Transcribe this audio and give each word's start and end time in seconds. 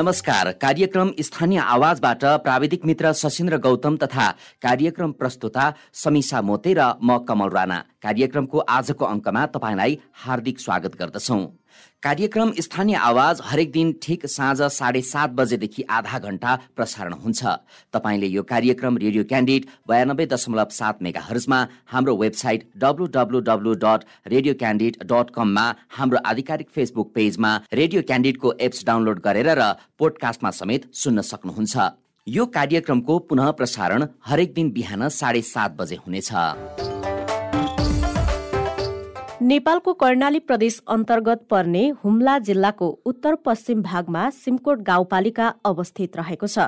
नमस्कार। 0.00 0.50
कार्यक्रम 0.52 1.10
स्थानीय 1.20 1.58
आवाजबाट 1.60 2.24
प्राविधिक 2.44 2.84
मित्र 2.86 3.12
सशिन्द्र 3.12 3.56
गौतम 3.58 3.96
तथा 3.96 4.30
कार्यक्रम 4.62 5.12
प्रस्तुता 5.12 5.72
समीसा 5.94 6.40
मोते 6.40 6.72
र 6.72 6.88
म 7.04 7.18
कमल 7.28 7.50
राणा। 7.52 7.78
कार्यक्रमको 8.00 8.58
आजको 8.58 9.04
अङ्कमा 9.04 9.46
तपाईँलाई 9.46 9.98
हार्दिक 10.24 10.60
स्वागत 10.60 10.96
गर्दछौँ। 10.96 11.59
कार्यक्रम 12.02 12.52
स्थानीय 12.60 12.96
आवाज 12.96 13.40
हरेक 13.44 13.72
दिन 13.72 13.92
ठिक 14.02 14.26
साँझ 14.26 14.60
साढे 14.72 15.02
सात 15.02 15.30
बजेदेखि 15.30 15.82
आधा 15.90 16.18
घण्टा 16.18 16.54
प्रसारण 16.76 17.12
हुन्छ। 17.14 17.46
तपाईँले 17.94 18.26
यो 18.26 18.42
कार्यक्रम 18.44 18.96
रेडियो 18.98 19.24
क्यान्डिड 19.24 19.66
बयानब्बे 19.88 20.26
दशमलव 20.26 20.68
सात 20.72 21.02
मेगा 21.02 21.20
हर्जमा 21.20 21.60
हाम्रो 21.86 22.16
website 22.16 22.68
W 22.76 23.06
W 23.14 23.40
W 23.48 23.74
dot 23.84 24.04
radio 24.26 24.54
candid 24.56 24.96
dot 25.04 25.30
कममा 25.34 25.66
हाम्रो 25.96 26.18
आधिकारिक 26.26 26.68
फेसबुक 26.74 27.12
पेजमा 27.14 27.56
रेडियो 27.72 28.02
क्यान्डिडको 28.02 28.52
एप्स 28.60 28.84
डाउनलोड 28.86 29.20
गरेर 29.20 29.50
र 29.58 29.72
पोडकास्टमा 29.98 30.50
समेत 30.52 30.88
सुन्न 30.94 31.20
सक्नुहुन्छ। 31.22 31.90
यो 32.26 32.46
कार्यक्रमको 32.54 33.18
पुनः 33.28 33.50
प्रसारण 33.52 34.06
हरेक 34.26 34.54
दिन 34.54 34.70
बिहान 34.70 35.08
साढे 35.10 35.42
सात 35.44 35.76
बजे 35.76 35.96
हुनेछ। 35.96 36.89
नेपालको 39.50 39.92
कर्णाली 40.00 40.38
प्रदेश 40.38 40.74
अन्तर्गत 40.88 41.40
पर्ने 41.50 41.80
हुम्ला 42.02 42.36
जिल्लाको 42.40 42.88
उत्तर 43.06 43.34
पश्चिम 43.44 43.80
भागमा 43.82 44.28
सिमकोट 44.32 44.82
गाउँपालिका 44.88 45.46
अवस्थित 45.64 46.16
रहेको 46.16 46.46
छ। 46.46 46.66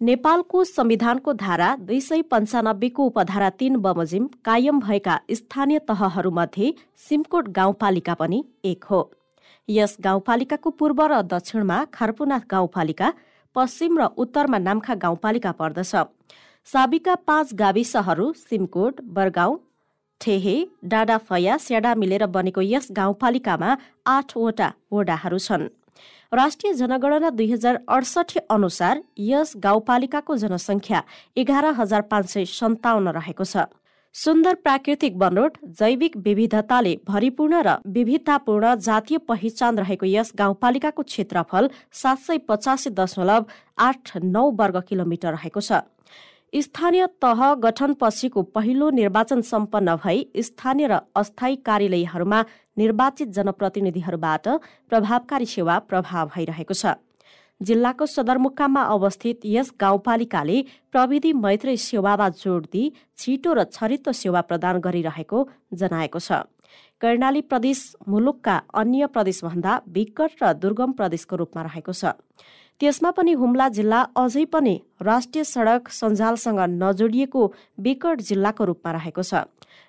नेपालको 0.00 0.62
संविधानको 0.64 1.32
धारा 1.34 1.68
दुई 1.82 2.00
सय 2.00 2.22
पन्चानब्बेको 2.32 3.04
उपधारा 3.04 3.50
तीन 3.60 3.76
बमोजिम 3.84 4.26
कायम 4.44 4.80
भएका 4.80 5.18
स्थानीय 5.32 5.78
तहहरूमध्ये 5.88 6.72
सिमकोट 7.04 7.48
गाउँपालिका 7.58 8.14
पनि 8.14 8.42
एक 8.64 8.84
हो। 8.90 9.00
यस 9.68 9.96
गाउँपालिकाको 10.00 10.70
पूर्व 10.72 11.04
र 11.06 11.20
दक्षिणमा 11.28 11.78
खारपुनाथ 11.94 12.50
गाउँपालिका 12.50 13.12
पश्चिम 13.56 13.98
र 13.98 14.10
उत्तरमा 14.18 14.58
नाम्खा 14.60 14.94
गाउँपालिका 15.06 15.52
पर्दछ। 15.52 15.94
साबिका 16.68 17.14
पाँच 17.26 17.54
गाविसहरू 17.54 18.32
सिमकोट 18.42 19.00
बरगाउँ 19.14 19.58
ठेहे 20.20 20.56
डाँडाफया 20.82 21.56
स्याडा 21.58 21.94
मिलेर 21.94 22.26
बनेको 22.26 22.60
यस 22.62 22.88
गाउँपालिकामा 22.96 23.74
आठवटा 24.06 24.70
वडाहरू 24.92 25.38
छन्। 25.38 25.68
राष्ट्रिय 26.32 26.72
जनगणना 26.74 27.30
दुई 27.30 27.50
हजार 27.52 27.76
अडसठी 27.88 28.40
अनुसार 28.50 29.00
यस 29.18 29.52
गाउँपालिकाको 29.62 30.36
जनसङ्ख्या 30.36 31.00
एघार 31.36 31.64
हजार 31.76 32.00
पाँच 32.10 32.28
सय 32.28 32.44
सन्ताउन्न 32.50 33.08
रहेको 33.16 33.44
छ। 33.44 33.66
सुन्दर 34.14 34.54
प्राकृतिक 34.64 35.16
बनोट 35.18 35.56
जैविक 35.78 36.16
विविधताले 36.24 36.94
भरिपूर्ण 37.08 37.60
र 37.62 37.76
विविधतापूर्ण 37.86 38.74
जातीय 38.80 39.18
पहिचान 39.28 39.78
रहेको 39.78 40.06
यस 40.06 40.32
गाउँपालिकाको 40.38 41.02
क्षेत्रफल 41.02 41.68
सात 41.92 42.18
सय 42.18 42.38
पचासी 42.48 42.90
दशमलव 42.96 43.44
आठ 43.78 44.16
नौ 44.24 44.44
वर्ग 44.56 44.80
किलोमिटर 44.88 45.32
रहेको 45.32 45.60
छ। 45.60 45.84
स्थानीय 46.52 47.06
तह 47.22 47.40
गठनपछिको 47.54 48.42
पहिलो 48.54 48.90
निर्वाचन 48.90 49.40
सम्पन्न 49.42 49.94
भई 49.96 50.26
स्थानीय 50.40 50.86
र 50.86 50.98
अस्थायी 51.16 51.56
कार्यालयहरूमा 51.66 52.44
निर्वाचित 52.78 53.28
जनप्रतिनिधिहरूबाट 53.28 54.48
प्रभावकारी 54.88 55.46
सेवा 55.46 55.78
प्रभाव 55.90 56.30
भइरहेको 56.34 56.74
छ। 56.74 56.94
जिल्लाको 57.60 58.06
सदरमुकाममा 58.06 58.82
अवस्थित 58.94 59.40
यस 59.46 59.72
गाउँपालिकाले 59.80 60.62
प्रविधि 60.92 61.32
मैत्री 61.34 61.76
सेवामा 61.76 62.28
जोड 62.38 62.66
दिई 62.72 62.92
छिटो 63.18 63.52
र 63.52 63.64
छरितो 63.66 64.12
सेवा 64.14 64.40
प्रदान 64.40 64.80
गरिरहेको 64.80 65.48
जनाएको 65.74 66.18
छ। 66.18 66.46
कर्णाली 67.00 67.40
प्रदेश 67.42 67.80
मुलुकका 68.08 68.56
अन्य 68.74 69.06
प्रदेशभन्दा 69.08 69.80
विकट 69.88 70.42
र 70.42 70.52
दुर्गम 70.54 70.92
प्रदेशको 70.92 71.36
रूपमा 71.36 71.62
रहेको 71.62 71.92
छ। 71.92 72.16
त्यसमा 72.80 73.10
पनि 73.10 73.32
हुम्ला 73.32 73.68
जिल्ला 73.76 74.00
अझै 74.16 74.44
पनि 74.52 74.74
राष्ट्रिय 75.02 75.44
सड़क 75.44 75.88
सञ्जालसँग 75.90 76.60
नजोडिएको 76.72 77.42
विकट 77.80 78.20
जिल्लाको 78.20 78.64
रूपमा 78.64 78.92
रहेको 78.92 79.22
छ। 79.22 79.44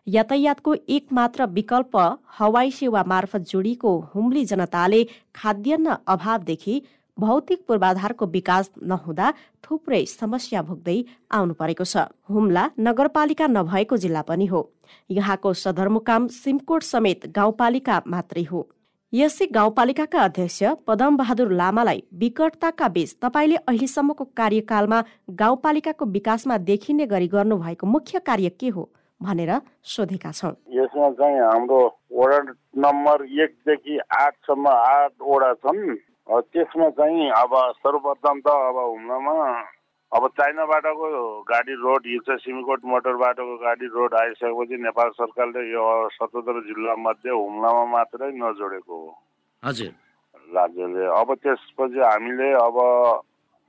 यातायातको 0.08 0.76
एक 0.88 1.12
मात्र 1.12 1.46
विकल्प 1.52 1.98
हवाई 2.38 2.72
सेवा 2.72 3.04
मार्फत 3.08 3.50
जोडिएको 3.50 3.92
हुम्ली 4.14 4.44
जनताले 4.46 5.02
खाद्यान्न 5.36 5.96
अभावदेखि 6.08 6.76
भौतिक 7.18 7.66
पूर्वाधारको 7.68 8.26
विकास 8.34 8.72
नहुँदा 8.84 9.34
थुप्रै 9.64 10.04
समस्या 10.06 10.62
भोग्दै 10.62 10.98
आउनु 11.34 11.54
परेको 11.60 11.84
छ। 11.84 12.08
हुम्ला 12.30 12.64
नगरपालिका 12.80 13.48
नभएको 13.48 13.98
जिल्ला 13.98 14.22
पनि 14.22 14.46
हो। 14.46 14.62
यहाँको 15.12 15.54
सदरमुकाम 15.64 16.28
सिमकोट 16.40 16.84
समेत 16.84 17.28
गाउँपालिका 17.36 18.02
मात्रै 18.08 18.44
हो। 18.52 18.62
यसै 19.14 19.46
गाउँपालिकाका 19.56 20.20
अध्यक्ष 20.22 20.64
पदम 20.88 21.18
बहादुर 21.18 21.52
लामालाई 21.52 22.02
विकटताका 22.14 22.88
बीच 22.96 23.14
तपाईँले 23.24 23.56
अहिलेसम्मको 23.64 24.24
कार्यकालमा 24.36 25.00
गाउँपालिकाको 25.42 26.06
विकासमा 26.08 26.58
देखिने 26.68 27.06
गरी 27.08 27.28
गर्नुभएको 27.28 27.88
मुख्य 27.88 28.20
कार्य 28.28 28.50
के 28.60 28.70
हो 28.70 28.84
भनेर 29.22 29.52
सोधेका 29.88 30.32
छौँ। 30.32 30.52
यसमा 30.76 31.10
चाहिँ 31.16 31.40
हाम्रो 31.40 31.80
वडा 32.12 32.40
नम्बर 32.84 33.24
एकदेखि 33.40 33.98
आठसम्म 34.20 34.68
आठवटा 34.68 35.54
छन्। 35.64 35.96
त्यसमा 36.52 36.90
चाहिँ 37.00 37.30
अब 37.32 37.56
सर्वप्रथम 37.80 38.40
त 38.44 38.48
अब 38.68 38.78
हुम्लामा 38.84 39.36
अब 40.12 40.28
चाइना 40.28 40.66
बाटोको 40.66 41.08
गाडी 41.50 41.74
रोड 41.74 42.06
हिल्छ 42.08 42.40
सिमीकोट 42.42 42.86
मोटर 42.86 43.16
बाटोको 43.22 43.56
गाडी 43.58 43.86
रोड 43.86 44.14
आइसकेपछि 44.16 44.78
नेपाल 44.84 45.10
सरकारले 45.10 45.62
यो 45.72 45.84
सतहत्तर 46.10 46.60
जिल्ला 46.64 46.96
मध्ये 46.96 47.32
हुम्लामा 47.32 47.84
मात्रै 47.92 48.32
नजोडेको 48.32 48.96
हो। 48.96 49.12
हजुर। 49.64 49.92
राज्यले। 50.56 51.06
अब 51.12 51.34
त्यसपछि 51.44 52.00
हामीले 52.00 52.52
अब 52.56 52.78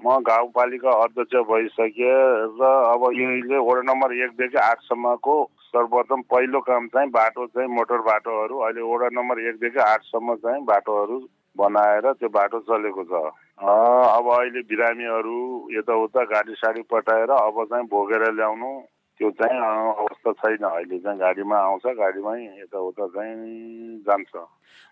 म 0.00 0.19
गाउँपालिका 0.22 0.91
अध्यक्ष 1.04 1.34
भइसकेँ 1.50 2.15
र 2.54 2.62
अब 2.94 3.03
यहीले 3.19 3.59
वडा 3.59 3.82
नम्बर 3.82 4.12
एकदेखि 4.15 4.59
आठसम्मको 4.62 5.34
सर्वप्रथम 5.75 6.21
पहिलो 6.31 6.60
काम 6.60 6.87
चाहिँ 6.87 7.10
बाटो 7.10 7.47
चाहिँ 7.47 7.69
मोटर 7.69 8.00
बाटोहरू 8.06 8.59
अहिले 8.59 8.82
वडा 8.93 9.09
नम्बर 9.12 9.41
एकदेखि 9.48 9.81
आठसम्म 9.81 10.34
चाहिँ 10.38 10.65
बाटोहरू 10.65 11.19
बनाएर 11.56 12.12
त्यो 12.12 12.28
बाटो 12.31 12.60
चलेको 12.71 13.04
छ। 13.04 13.27
अब 13.59 14.27
अहिले 14.33 14.61
बिरामीहरू 14.71 15.39
यताउता 15.73 16.23
गाडी 16.31 16.55
साडी 16.55 16.83
पठाएर 16.87 17.31
अब 17.31 17.57
चाहिँ 17.71 17.87
बोकेर 17.91 18.23
ल्याउनु 18.35 18.71
त्यो 19.19 19.31
चाहिँ 19.35 19.59
अवस्था 19.99 20.33
छैन। 20.33 20.63
अहिले 20.63 20.99
चाहिँ 20.99 21.19
गाडीमा 21.19 21.57
आउँछ 21.59 21.87
गाडीमै 21.99 22.39
यताउता 22.63 23.07
चाहिँ 23.07 23.99
जान्छ। 24.07 24.35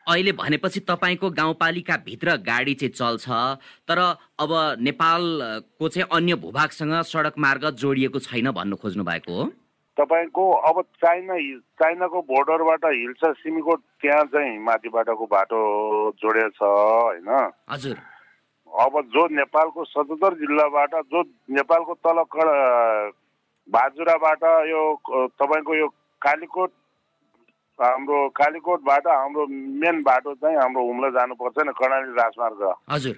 अहिले 0.07 0.33
भनेपछि 0.33 0.81
तपाईँको 0.83 1.31
गाउँपालिकाभित्र 1.31 2.37
गाडी 2.43 2.75
चाहिँ 2.75 2.93
चल्छ 2.93 3.27
तर 3.87 3.99
अब 4.43 4.51
नेपालको 4.83 5.89
चाहिँ 5.89 6.09
अन्य 6.11 6.35
भूभागसँग 6.43 6.95
सडक 7.07 7.39
मार्ग 7.39 7.71
जोडिएको 7.79 8.19
छैन 8.19 8.51
भन्नु 8.51 8.77
खोज्नु 8.83 9.05
भएको 9.07 9.31
हो। 9.31 9.47
तपाईँको 9.97 10.45
अब 10.69 10.83
चाइना 11.07 11.39
चाइनाको 11.79 12.19
बोर्डरबाट 12.35 12.85
हिल्छ 12.85 13.23
सिमीकोट 13.39 13.81
त्यहाँ 14.03 14.25
चाहिँ 14.35 14.59
माथिबाटको 14.59 15.27
बाटो 15.31 15.61
जोडेको 16.19 16.51
छ 16.51 16.61
होइन? 16.67 17.31
हजुर। 17.71 17.97
अब 18.77 19.01
जो 19.13 19.27
नेपालको 19.33 19.85
सतहत्तर 19.85 20.35
जिल्लाबाट 20.37 20.95
जो 21.13 21.23
नेपालको 21.51 21.95
तल 22.07 22.19
बाजुराबाट 23.69 24.43
यो 24.69 24.83
तपाईँको 25.41 25.75
यो 25.75 25.87
कालीकोट 26.23 26.71
हाम्रो 27.79 28.19
कालीकोटबाट 28.37 29.07
हाम्रो 29.07 29.47
मेन 29.81 30.03
बाटो 30.03 30.35
चाहिँ 30.35 30.57
हाम्रो 30.57 30.83
हुम्ला 30.87 31.09
जानुपर्छ 31.17 31.59
नि 31.67 31.73
कर्णाली 31.77 32.13
राजमार्ग। 32.21 32.63
हजुर। 32.91 33.17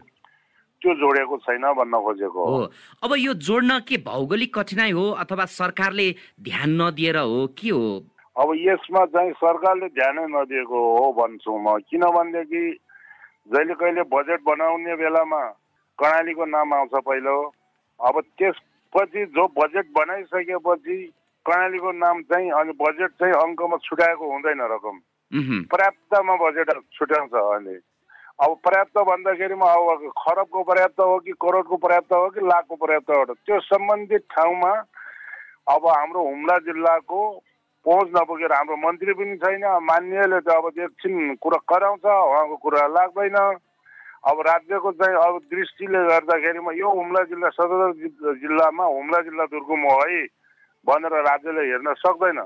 त्यो 0.83 0.95
जोडेको 0.95 1.37
छैन 1.43 1.65
भन्न 1.75 1.95
खोजेको। 2.07 2.43
हो। 2.47 2.63
अब 3.03 3.15
यो 3.19 3.35
जोड्न 3.35 3.79
के 3.83 3.97
भौगोलिक 4.07 4.55
कठिनाइ 4.55 4.91
हो 4.95 5.11
अथवा 5.23 5.45
सरकारले 5.59 6.09
ध्यान 6.43 6.71
नदिएर 6.83 7.19
हो 7.19 7.47
के 7.59 7.71
हो? 7.71 8.03
अब 8.39 8.49
यसमा 8.57 9.05
चाहिँ 9.15 9.33
सरकारले 9.43 9.87
ध्यानै 9.91 10.27
नदिएको 10.31 10.79
हो 10.99 11.13
भन्छु 11.19 11.51
म। 11.59 11.79
किनभनेदेखि 11.91 12.63
जहिले 13.51 13.75
कहिले 13.75 14.03
बजेट 14.11 14.41
बनाउने 14.43 14.95
बेलामा 14.97 15.43
कर्णालीको 15.99 16.45
नाम 16.47 16.75
आउँछ 16.75 16.95
पहिलो। 17.07 17.37
अब 18.01 18.21
त्यसपछि 18.39 19.25
जो 19.37 19.47
बजेट 19.59 19.87
बनाइसकेपछि 19.99 20.97
कर्णालीको 21.47 21.93
नाम 21.93 22.23
चाहिँ 22.23 22.51
अनि 22.51 22.73
बजेट 22.81 23.11
चाहिँ 23.21 23.35
अङ्कमा 23.35 23.77
छुट्याएको 23.85 24.33
हुँदैन 24.33 24.61
रकम। 24.73 24.97
पर्याप्तमा 25.73 26.35
बजेट 26.37 26.71
छुट्याउँछ 26.93 27.35
अहिले। 27.35 27.77
अब 28.39 28.55
पर्याप्त 28.65 28.99
भन्दाखेरिमा 28.99 29.67
अब 29.67 30.11
खरबको 30.19 30.63
पर्याप्त 30.63 31.01
हो 31.01 31.19
कि 31.19 31.33
करोडको 31.43 31.77
पर्याप्त 31.77 32.13
हो 32.13 32.29
कि 32.31 32.41
लाखको 32.47 32.75
पर्याप्त 32.77 33.11
हो? 33.11 33.25
त्यो 33.35 33.61
सम्बन्धित 33.61 34.25
ठाउँमा 34.31 34.73
अब 35.75 35.87
हाम्रो 35.87 36.23
हुम्ला 36.23 36.57
जिल्लाको 36.65 37.21
पहुँच 37.87 38.09
नपुगेर 38.17 38.53
हाम्रो 38.53 38.77
मन्त्री 38.77 39.13
पनि 39.13 39.37
छैन। 39.37 39.65
मान्यले 39.83 40.41
त 40.41 40.49
अब 40.49 40.71
एकछिन 40.79 41.35
कुरा 41.43 41.59
कराउँछ 41.69 42.05
उहाँको 42.05 42.57
कुरा 42.57 42.87
लाग्दैन। 42.87 43.37
अब 44.29 44.41
राज्यको 44.47 44.91
चाहिँ 44.93 45.17
अब 45.17 45.37
दृष्टिले 45.51 45.99
गर्दाखेरिमा 46.07 46.73
यो 46.77 46.89
हुम्ला 46.95 47.23
जिल्ला 47.25 47.49
सदर 47.51 47.93
जिल्लामा 48.39 48.85
हुम्ला 48.87 49.21
जिल्ला 49.25 49.45
दुर्गुम 49.49 49.83
हो 49.83 49.99
है 50.01 50.23
भनेर 50.87 51.15
राज्यले 51.25 51.63
हेर्न 51.67 51.95
सक्दैन। 51.99 52.41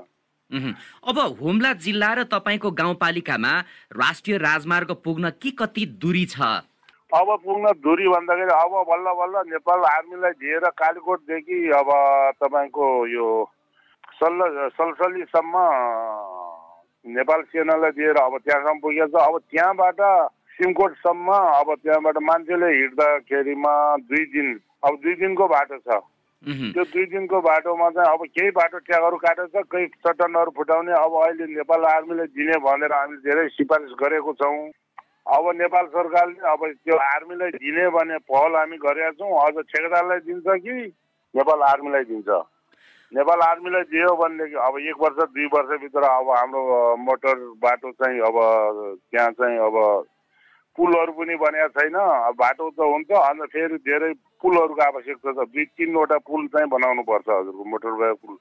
अब 1.09 1.17
हुम्ला 1.41 1.71
जिल्ला 1.83 2.13
र 2.13 2.23
तपाईँको 2.31 2.71
गाउँपालिकामा 2.71 3.53
राष्ट्रिय 3.93 4.37
राजमार्ग 4.37 4.91
पुग्न 5.03 5.29
के 5.41 5.51
कति 5.51 5.85
दूरी 5.99 6.25
छ? 6.25 6.39
अब 7.11 7.27
पुग्न 7.45 7.65
दूरी 7.77 8.07
भन्दाखेरि 8.09 8.53
अब 8.53 8.73
बल्ल 8.89 9.07
बल्ल 9.19 9.35
नेपाल 9.49 9.79
आर्मीलाई 9.85 10.31
दिएर 10.39 10.65
कालीकोटदेखि 10.73 11.57
अब 11.77 11.89
तपाईँको 12.39 12.87
यो 13.07 13.27
सल्ल 14.17 14.69
सलसलीसम्म 14.71 15.55
नेपाल 17.05 17.41
सेनालाई 17.51 17.91
दिएर 17.91 18.17
अब 18.17 18.37
त्यहाँसम्म 18.39 18.79
पुगेको 18.79 19.07
छ। 19.09 19.27
अब 19.27 19.35
त्यहाँबाट 19.51 19.99
सिमकोटसम्म 20.53 21.27
अब 21.33 21.73
त्यहाँबाट 21.75 22.17
मान्छेले 22.23 22.69
हिँड्दाखेरिमा 22.73 23.73
दुई 24.09 24.25
दिन 24.33 24.59
अब 24.83 24.93
दुई 25.03 25.15
दिनको 25.21 25.47
बाटो 25.47 25.77
छ। 25.77 26.01
त्यो 26.43 26.83
दुई 26.83 27.05
दिनको 27.11 27.39
बाटोमा 27.41 27.89
चाहिँ 27.89 28.13
अब 28.13 28.25
केही 28.35 28.51
बाटो 28.53 28.77
ट्यागहरू 28.85 29.17
काटेको 29.17 29.61
छ 29.61 29.65
केही 29.71 29.87
चट्टानहरू 30.03 30.51
फुटाउने 30.57 30.93
अब 30.93 31.13
अहिले 31.23 31.45
नेपाल 31.55 31.85
आर्मीले 31.87 32.25
दिने 32.37 32.57
भनेर 32.65 32.93
हामीले 32.93 33.21
धेरै 33.25 33.47
सिफारिस 33.57 33.93
गरेको 34.01 34.33
छौँ। 34.43 34.69
अब 35.33 35.43
नेपाल 35.55 35.85
सरकारले 35.87 36.47
अब 36.51 36.61
त्यो 36.83 36.95
आर्मीलाई 37.01 37.51
दिने 37.55 37.87
भने 37.95 38.17
पहल 38.27 38.55
हामी 38.55 38.77
गरेका 38.77 39.11
छौँ। 39.19 39.31
अझ 39.41 39.55
ठेकेदारलाई 39.55 40.19
दिन्छ 40.27 40.47
कि 40.67 40.73
नेपाल 41.33 41.61
आर्मीलाई 41.63 42.03
दिन्छ? 42.11 42.29
नेपाल 43.11 43.39
आर्मीलाई 43.41 43.83
दियो 43.87 44.15
भनेदेखि 44.19 44.55
अब 44.67 44.77
एक 44.83 44.97
वर्ष 44.99 45.19
दुई 45.31 45.45
वर्षभित्र 45.53 46.03
अब 46.03 46.29
हाम्रो 46.29 46.61
मोटर 46.99 47.35
बाटो 47.63 47.91
चाहिँ 47.91 48.19
अब 48.19 48.35
त्यहाँ 49.11 49.31
चाहिँ 49.31 49.57
अब 49.63 49.75
पुलहरू 50.77 51.11
पनि 51.13 51.35
बनेको 51.37 51.69
छैन। 51.77 51.95
अब 51.95 52.35
बाटो 52.35 52.69
त 52.69 52.79
हुन्छ 52.81 53.11
अन्त 53.11 53.41
फेरि 53.53 53.77
धेरै 53.87 54.11
पुलहरूको 54.41 54.81
आवश्यकता 54.83 55.31
छ। 55.31 55.47
दुई 55.53 55.65
तिनवटा 55.77 56.17
पुल 56.27 56.47
चाहिँ 56.49 56.69
बनाउनु 56.69 57.03
पर्छ 57.03 57.27
हजुरको 57.29 57.63
मोटरवे 57.63 58.13
पुल। 58.21 58.37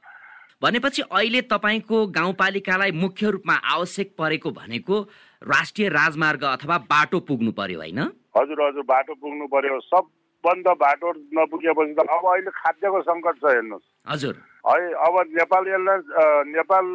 भनेपछि 0.62 1.02
अहिले 1.02 1.40
तपाईँको 1.50 2.06
गाउँपालिकालाई 2.14 2.90
मुख्य 2.94 3.30
रूपमा 3.34 3.54
आवश्यक 3.74 4.14
परेको 4.18 4.50
भनेको 4.50 4.96
राष्ट्रिय 5.42 5.88
राजमार्ग 5.88 6.42
अथवा 6.54 6.76
बाटो 6.86 7.20
पुग्नु 7.26 7.52
पर्यो 7.52 7.78
होइन? 7.78 8.00
हजुर 8.36 8.58
हजुर 8.62 8.84
बाटो 8.86 9.14
पुग्नु 9.14 9.46
पर्यो। 9.50 9.80
सबभन्दा 9.90 10.72
बाटो 10.78 11.08
नपुगेपछि 11.34 11.94
त 11.94 12.06
अब 12.06 12.24
अहिले 12.32 12.50
खाद्यको 12.62 13.00
सङ्कट 13.02 13.36
छ 13.42 13.44
हेर्नुहोस्। 13.44 13.86
हजुर। 14.08 14.34
है 14.64 14.92
अब 14.96 15.14
नेपाल 15.28 15.68
एयरलाइन्स 15.68 16.04
नेपाल 16.48 16.86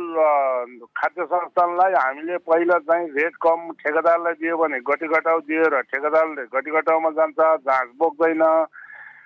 खाद्य 0.98 1.26
संस्थानलाई 1.26 1.94
हामीले 1.94 2.38
पहिला 2.46 2.78
चाहिँ 2.82 3.08
रेट 3.12 3.36
कम 3.38 3.72
ठेकेदारलाई 3.76 4.34
दियो 4.34 4.58
भने 4.58 4.80
गटी 4.88 5.08
घटाउ 5.10 5.40
दिएर 5.44 5.82
ठेकेदारले 5.84 6.46
गटी 6.50 6.72
घटाउमा 6.74 7.10
जान्छ 7.18 7.40
घाँस 7.40 7.90
बोक्दैन 7.98 8.44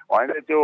होइन 0.10 0.32
त्यो 0.42 0.62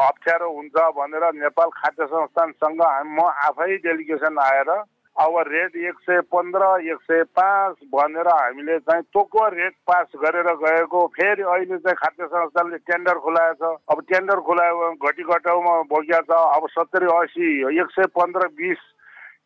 अप्ठ्यारो 0.00 0.50
हुन्छ 0.50 0.88
भनेर 0.96 1.30
नेपाल 1.36 1.68
खाद्य 1.76 2.06
संस्थानसँग 2.06 2.82
म 3.12 3.28
आफै 3.44 3.76
डेलिगेसन 3.80 4.38
आएर 4.42 4.70
अब 5.16 5.34
रेट 5.46 5.76
एक 5.78 5.98
सय 6.02 6.20
पन्ध्र 6.26 6.68
एक 6.90 7.02
सय 7.02 7.22
पाँच 7.38 7.76
भनेर 7.92 8.28
हामीले 8.28 8.78
चाहिँ 8.78 9.02
तोको 9.14 9.46
रेट 9.48 9.74
पास 9.86 10.06
गरेर 10.18 10.48
गएको। 10.58 11.06
फेरि 11.14 11.42
अहिले 11.42 11.78
चाहिँ 11.78 11.94
खाद्य 11.94 12.26
संस्थानले 12.26 12.78
टेन्डर 12.82 13.18
खुलाएको 13.22 13.76
छ। 13.76 13.78
अब 13.90 14.00
टेन्डर 14.10 14.40
खुलायो 14.42 14.74
भने 14.74 15.08
घटी 15.08 15.22
घटाउमा 15.22 15.74
बोकिया 15.86 16.20
छ। 16.20 16.30
अब 16.56 16.66
सत्तरी 16.70 17.06
असी 17.14 17.46
एक 17.78 17.90
सय 17.94 18.06
पन्ध्र 18.10 18.48
बिस 18.58 18.82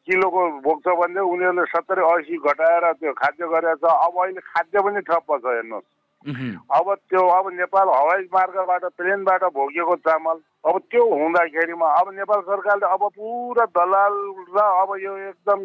किलोको 0.09 0.49
बोक्छ 0.65 0.89
भने 0.89 1.21
उनीहरूले 1.21 1.65
सत्तरी 1.69 2.03
असी 2.17 2.37
घटाएर 2.41 2.93
त्यो 2.93 3.13
खाद्य 3.13 3.45
गरेको 3.53 3.77
छ। 3.77 3.93
अब 3.93 4.23
अहिले 4.25 4.41
खाद्य 4.41 4.81
पनि 4.81 5.01
ठप्प 5.05 5.37
छ 5.37 5.45
हेर्नुहोस्। 5.53 5.85
अब 6.19 6.95
त्यो 7.11 7.27
अब 7.31 7.47
नेपाल 7.55 7.89
हवाई 7.89 8.23
मार्गबाट 8.35 8.85
प्लेनबाट 8.99 9.45
भोगिएको 9.55 9.95
चामल 10.03 10.39
अब 10.67 10.79
त्यो 10.91 11.05
हुँदाखेरिमा 11.15 11.87
अब 12.01 12.11
नेपाल 12.15 12.41
सरकारले 12.49 12.87
अब 12.91 13.03
पुरा 13.15 13.65
दलाल 13.71 14.15
र 14.51 14.59
अब 14.59 14.97
यो 14.99 15.17
एकदम 15.31 15.61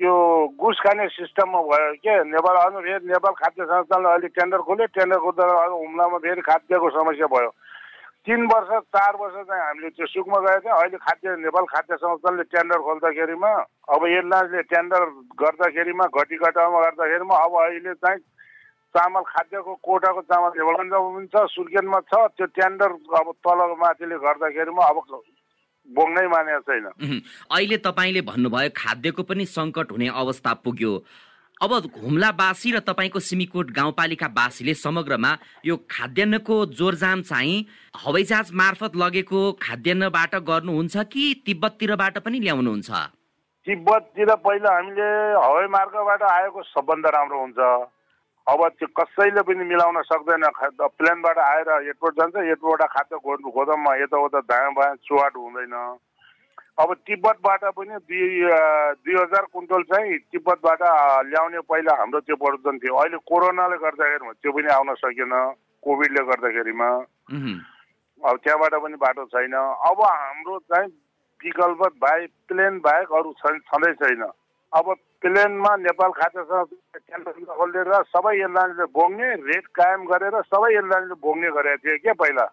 यो 0.00 0.14
घुस 0.58 0.80
खाने 0.82 1.06
सिस्टममा 1.08 1.60
भयो 1.62 1.92
के? 2.02 2.14
नेपाल 2.26 2.56
अनि 2.58 2.82
फेरि 2.82 3.06
नेपाल 3.06 3.32
खाद्य 3.38 3.64
संस्थानले 3.64 4.08
अहिले 4.08 4.28
टेन्डर 4.34 4.58
खोल्यो 4.66 4.86
टेन्डर 4.98 5.18
खोल्दा 5.18 5.44
अब 5.46 5.72
हुम्लामा 5.72 6.18
फेरि 6.26 6.42
खाद्यको 6.42 6.90
समस्या 6.98 7.26
भयो। 7.26 7.50
तिन 8.26 8.46
वर्ष 8.50 8.70
चार 8.94 9.16
वर्ष 9.16 9.34
चाहिँ 9.46 9.62
हामीले 9.62 9.90
त्यो 9.94 10.06
सुकमा 10.06 10.38
गएको 10.38 10.60
थियौँ। 10.60 10.78
अहिले 10.78 10.98
खाद्य 11.06 11.36
नेपाल 11.38 11.64
खाद्य 11.74 11.96
संस्थानले 12.02 12.42
टेन्डर 12.50 12.78
खोल्दाखेरिमा 12.82 13.50
अब 13.94 14.06
एयरलाइन्सले 14.06 14.62
टेन्डर 14.74 15.02
गर्दाखेरिमा 15.38 16.04
घटी 16.18 16.36
घटाउमा 16.36 16.78
गर्दाखेरिमा 16.82 17.34
अब 17.44 17.52
अहिले 17.62 17.94
चाहिँ 17.94 18.20
चामल 18.94 19.22
खाद्यको 19.28 19.74
कोटाको 19.84 20.20
चामल 20.32 20.50
हेवलन्जामा 20.58 21.08
पनि 21.14 21.26
छ 21.32 21.36
सुर्खेतमा 21.54 21.98
छ 22.08 22.12
त्यो 22.36 22.46
टेन्डर 22.56 22.90
अब 23.20 23.28
तल 23.44 23.60
माथिले 23.80 24.16
गर्दाखेरिमा 24.24 24.82
अब 24.88 24.98
बोक्नै 25.88 26.26
मानेको 26.28 26.60
छैन। 26.68 26.86
अहिले 27.50 27.76
तपाईँले 27.84 28.20
भन्नुभयो 28.28 28.70
खाद्यको 28.76 29.22
पनि 29.24 29.44
सङ्कट 29.46 29.92
हुने 29.92 30.08
अवस्था 30.22 30.52
पुग्यो। 30.64 30.92
अब 31.58 31.72
हुम्लावासी 31.96 32.70
र 32.70 32.78
तपाईँको 32.86 33.18
सिमीकोट 33.18 33.70
गाउँपालिकावासीले 33.74 34.74
समग्रमा 34.78 35.32
यो 35.66 35.76
खाद्यान्नको 35.90 36.56
जोरजाम 36.78 37.22
चाहिँ 37.28 37.56
हवाईजहाज 38.04 38.52
मार्फत 38.54 38.96
लगेको 38.96 39.40
खाद्यान्नबाट 39.58 40.34
गर्नुहुन्छ 40.48 40.96
कि 41.12 41.24
तिब्बततिरबाट 41.46 42.18
पनि 42.24 42.38
ल्याउनुहुन्छ? 42.40 42.90
तिब्बततिर 43.66 44.30
पहिला 44.44 44.70
हामीले 44.70 45.08
हवाई 45.44 45.66
मार्गबाट 45.76 46.22
आएको 46.22 46.62
सबभन्दा 46.62 47.08
राम्रो 47.10 47.38
हुन्छ। 47.40 47.58
अब 48.48 48.68
त्यो 48.68 48.88
कसैले 48.96 49.42
पनि 49.42 49.64
मिलाउन 49.64 50.02
सक्दैन 50.02 50.44
प्लेनबाट 50.80 51.38
आएर 51.38 51.68
एयरपोर्ट 51.84 52.14
जान्छ 52.16 52.36
एयरपोर्टबाट 52.36 52.90
खाद्य 52.90 53.16
गोद- 53.16 53.52
गोदाममा 53.52 53.94
यताउता 53.96 54.40
दायाँ 54.40 54.72
बायाँ 54.72 54.96
चुहाट 55.04 55.36
हुँदैन। 55.36 55.74
अब 56.80 56.94
तिब्बतबाट 56.94 57.64
पनि 57.76 57.94
दुई 58.08 58.24
दुई 59.04 59.14
हजार 59.22 59.44
कुन्टल 59.52 59.82
चाहिँ 59.82 60.18
तिब्बतबाट 60.32 60.82
ल्याउने 61.26 61.60
पहिला 61.60 61.92
हाम्रो 62.00 62.20
त्यो 62.20 62.36
प्रदर्शन 62.36 62.78
थियो। 62.78 62.94
अहिले 62.94 63.18
कोरोनाले 63.28 63.76
गर्दाखेरि 63.76 64.32
त्यो 64.42 64.52
पनि 64.52 64.68
आउन 64.72 64.94
सकेन 64.94 65.32
कोभिडले 65.82 66.22
गर्दाखेरिमा। 66.24 66.88
अब 68.24 68.36
त्यहाँबाट 68.44 68.74
पनि 68.82 68.96
बाटो 68.96 69.24
छैन। 69.24 69.54
अब 69.90 69.98
हाम्रो 70.00 70.58
चाहिँ 70.58 70.88
विकल्प 71.44 71.80
बाहेक 72.02 72.30
प्लेन 72.48 72.78
बाहेक 72.78 73.12
अरू 73.12 73.34
छ- 73.38 73.64
छँदै 73.68 73.92
छैन। 73.92 74.22
अब 74.74 74.94
प्लेनमा 75.22 75.72
नेपाल 75.82 76.10
केन्द्र 76.20 77.32
खोलेर 77.58 77.90
सबै 78.14 78.32
एयरलाइन्सले 78.38 78.86
बोक्ने 78.94 79.28
रेट 79.50 79.66
कायम 79.74 80.04
गरेर 80.06 80.34
सबै 80.46 80.70
एयरलाइन्सले 80.72 81.16
बोक्ने 81.26 81.48
गरेको 81.58 81.82
थियो 81.84 81.96
क्या 82.04 82.14
पहिला। 82.22 82.46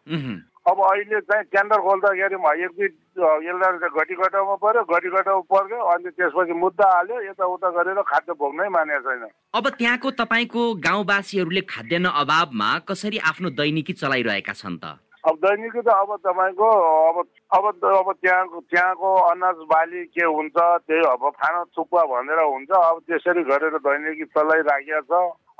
अब 0.65 0.79
अहिले 0.81 1.19
चाहिँ 1.29 1.45
टेन्डर 1.53 1.79
खोल्दाखेरि 1.85 2.37
एक 2.65 2.71
दुई 2.73 2.89
एयरलाइन्सले 3.21 3.89
घटी 4.01 4.15
घटाउमा 4.17 4.55
पर्यो 4.65 4.81
घटी 4.81 5.09
घटाउ 5.13 5.41
पर्यो 5.53 5.79
अनि 5.93 6.09
त्यसपछि 6.17 6.53
मुद्दा 6.57 6.85
हाल्यो 6.95 7.21
यताउता 7.29 7.69
गरेर 7.77 8.01
खाद्य 8.01 8.33
बोक्नै 8.33 8.69
मानेको 8.73 9.01
छैन। 9.05 9.29
अब 9.53 9.65
त्यहाँको 9.77 10.11
तपाईँको 10.25 10.61
गाउँवासीहरूले 10.89 11.61
खाद्यान्न 11.69 12.17
अभावमा 12.25 12.69
कसरी 12.89 13.17
आफ्नो 13.29 13.49
दैनिकी 13.61 13.93
चलाइरहेका 13.93 14.53
छन् 14.57 14.81
त? 14.81 15.04
अब 15.25 15.35
दैनिकी 15.41 15.81
त 15.81 15.89
अब 15.89 16.09
तपाईँको 16.21 16.67
अब 17.09 17.17
अब 17.57 17.65
अब 17.65 18.07
त्यहाँको 18.21 18.59
त्यहाँको 18.69 19.09
अनाज 19.33 19.57
बाली 19.73 20.03
के 20.13 20.25
हुन्छ 20.25 20.53
त्यही 20.85 21.01
अब 21.01 21.23
खाना 21.33 21.63
थुक्पा 21.73 22.01
भनेर 22.13 22.39
हुन्छ। 22.45 22.69
अब 22.69 22.97
त्यसरी 23.09 23.43
गरेर 23.49 23.77
दैनिकी 23.81 24.25
चलाइराखेको 24.37 25.01
छ। 25.09 25.13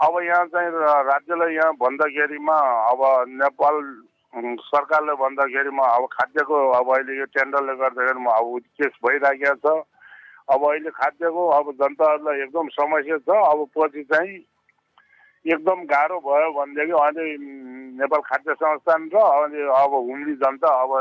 अब 0.06 0.14
यहाँ 0.22 0.46
चाहिँ 0.54 0.70
र- 0.70 1.06
राज्यलाई 1.10 1.54
यहाँ 1.56 1.74
भन्दाखेरिमा 1.82 2.58
अब 2.92 3.02
नेपाल 3.42 3.76
सरकारले 4.70 5.14
भन्दाखेरिमा 5.24 5.86
अब 5.98 6.06
खाद्यको 6.14 6.56
अब 6.78 6.88
अहिले 6.94 7.14
यो 7.20 7.26
टेन्डरले 7.34 7.76
गर्दाखेरिमा 7.82 8.32
अब 8.38 8.46
केस 8.78 8.94
भइराखेको 9.02 9.56
छ। 9.66 9.84
अब 10.54 10.62
अहिले 10.62 10.90
खाद्यको 10.94 11.44
अब 11.58 11.66
जनताहरूलाई 11.82 12.42
एकदम 12.46 12.68
समस्या 12.78 13.18
छ। 13.18 13.30
अब 13.34 13.60
पछि 13.74 14.04
चाहिँ 14.14 14.38
एकदम 15.46 15.80
गाह्रो 15.94 16.18
भयो 16.25 16.50
भनेदेखि 16.58 16.94
उम्, 16.94 18.02
नेपाल 18.02 18.22
खाद्य 18.30 18.54
संस्थान 18.60 19.02
र 19.14 19.18
अनि 19.18 19.62
अब 19.82 19.94
हुम्ली 19.94 20.34
जनता 20.42 20.70
अब 20.84 20.92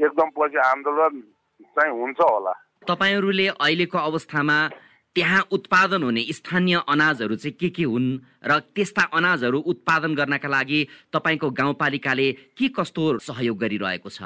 एकदम 0.00 0.28
पछि 0.36 0.58
आन्दोलन 0.68 1.20
चाहिँ 1.74 1.92
हुन्छ 2.00 2.20
होला। 2.20 2.52
तपाईँहरूले 2.88 3.46
अहिलेको 3.48 3.98
अवस्थामा 3.98 4.58
त्यहाँ 5.16 5.42
उत्पादन 5.56 6.02
हुने 6.02 6.22
स्थानीय 6.36 6.76
अनाजहरू 6.92 7.36
चाहिँ 7.36 7.56
के 7.60 7.68
के 7.70 7.84
हुन् 7.86 8.08
र 8.44 8.58
त्यस्ता 8.74 9.02
अनाजहरू 9.14 9.58
उत्पादन 9.72 10.14
गर्नका 10.14 10.48
लागि 10.48 10.80
तपाईँको 11.14 11.50
गाउँपालिकाले 11.50 12.28
के 12.58 12.68
कस्तो 12.76 13.02
सहयोग 13.22 13.56
गरिरहेको 13.58 14.10
छ? 14.10 14.22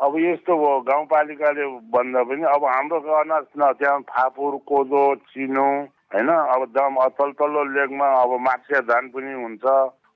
अब 0.00 0.12
यस्तो 0.16 0.52
हो 0.56 0.70
गाउँपालिकाले 0.88 1.64
भन्दा 1.92 2.22
पनि 2.24 2.42
अब 2.54 2.62
हाम्रो 2.64 2.98
अनाज 3.20 3.46
न 3.58 3.72
त्यहाँ 3.76 4.00
फापुर 4.08 4.56
कोदो 4.64 5.02
चिनो 5.28 5.68
होइन? 6.10 6.28
अब 6.28 6.62
दम 6.74 6.94
तल 7.18 7.30
तल्लो 7.38 7.62
लेगमा 7.76 8.06
अब 8.22 8.30
माछिया 8.46 8.80
धान 8.90 9.08
पनि 9.14 9.32
हुन्छ। 9.42 9.64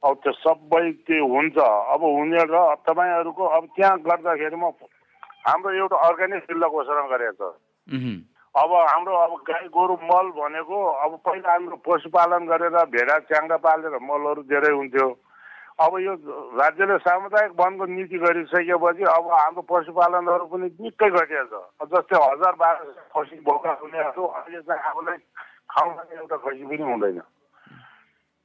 अब 0.04 0.12
त्यो 0.22 0.32
सबै 0.42 0.84
त्यो 1.06 1.26
हुन्छ? 1.26 1.56
अब 1.56 2.02
हुने 2.02 2.42
र 2.44 2.56
तपाईँहरूको 2.84 3.44
अब 3.56 3.64
त्यहाँ 3.76 3.98
गर्दाखेरिमा 4.04 4.68
हाम्रो 5.46 5.70
एउटा 5.72 5.96
अर्ग्यानिक 6.08 6.42
जिल्ला 6.48 6.68
घोषणा 6.68 7.02
गरेको 7.12 7.32
छ। 7.40 7.52
अब 8.54 8.70
हाम्रो 8.72 9.14
अब 9.18 9.32
गाई 9.48 9.66
गोरु 9.74 9.94
मल 10.08 10.26
भनेको 10.34 10.76
अब 11.04 11.12
पहिला 11.26 11.52
हाम्रो 11.52 11.76
पशुपालन 11.84 12.46
गरेर 12.46 12.76
भेडा 12.92 13.18
च्याङ्गा 13.30 13.56
पालेर 13.60 13.98
मलहरू 13.98 14.42
धेरै 14.46 14.72
हुन्थ्यो। 14.72 15.08
अब 15.74 15.92
यो 16.00 16.12
राज्यले 16.54 16.96
सामुदायिक 17.02 17.52
वनको 17.58 17.84
नीति 17.86 18.18
गरिसकेपछि 18.24 19.04
अब 19.10 19.24
हाम्रो 19.32 19.62
पशुपालनहरू 19.66 20.44
पनि 20.46 20.68
निकै 20.70 21.10
घटिएको 21.10 21.60
छ। 21.82 21.88
जस्तै 21.90 22.16
हजार 22.24 22.54
बाह्र 22.62 22.78
सय 22.84 23.02
खसी 23.10 23.36
बोका 23.42 23.72
हुनेहरू 23.82 24.22
अहिले 24.22 24.60
चाहिँ 24.62 24.82
आफूलाई 24.90 25.18
खाउन 25.70 26.18
एउटा 26.18 26.36
खसी 26.44 26.64
पनि 26.64 26.82
हुँदैन। 26.82 27.20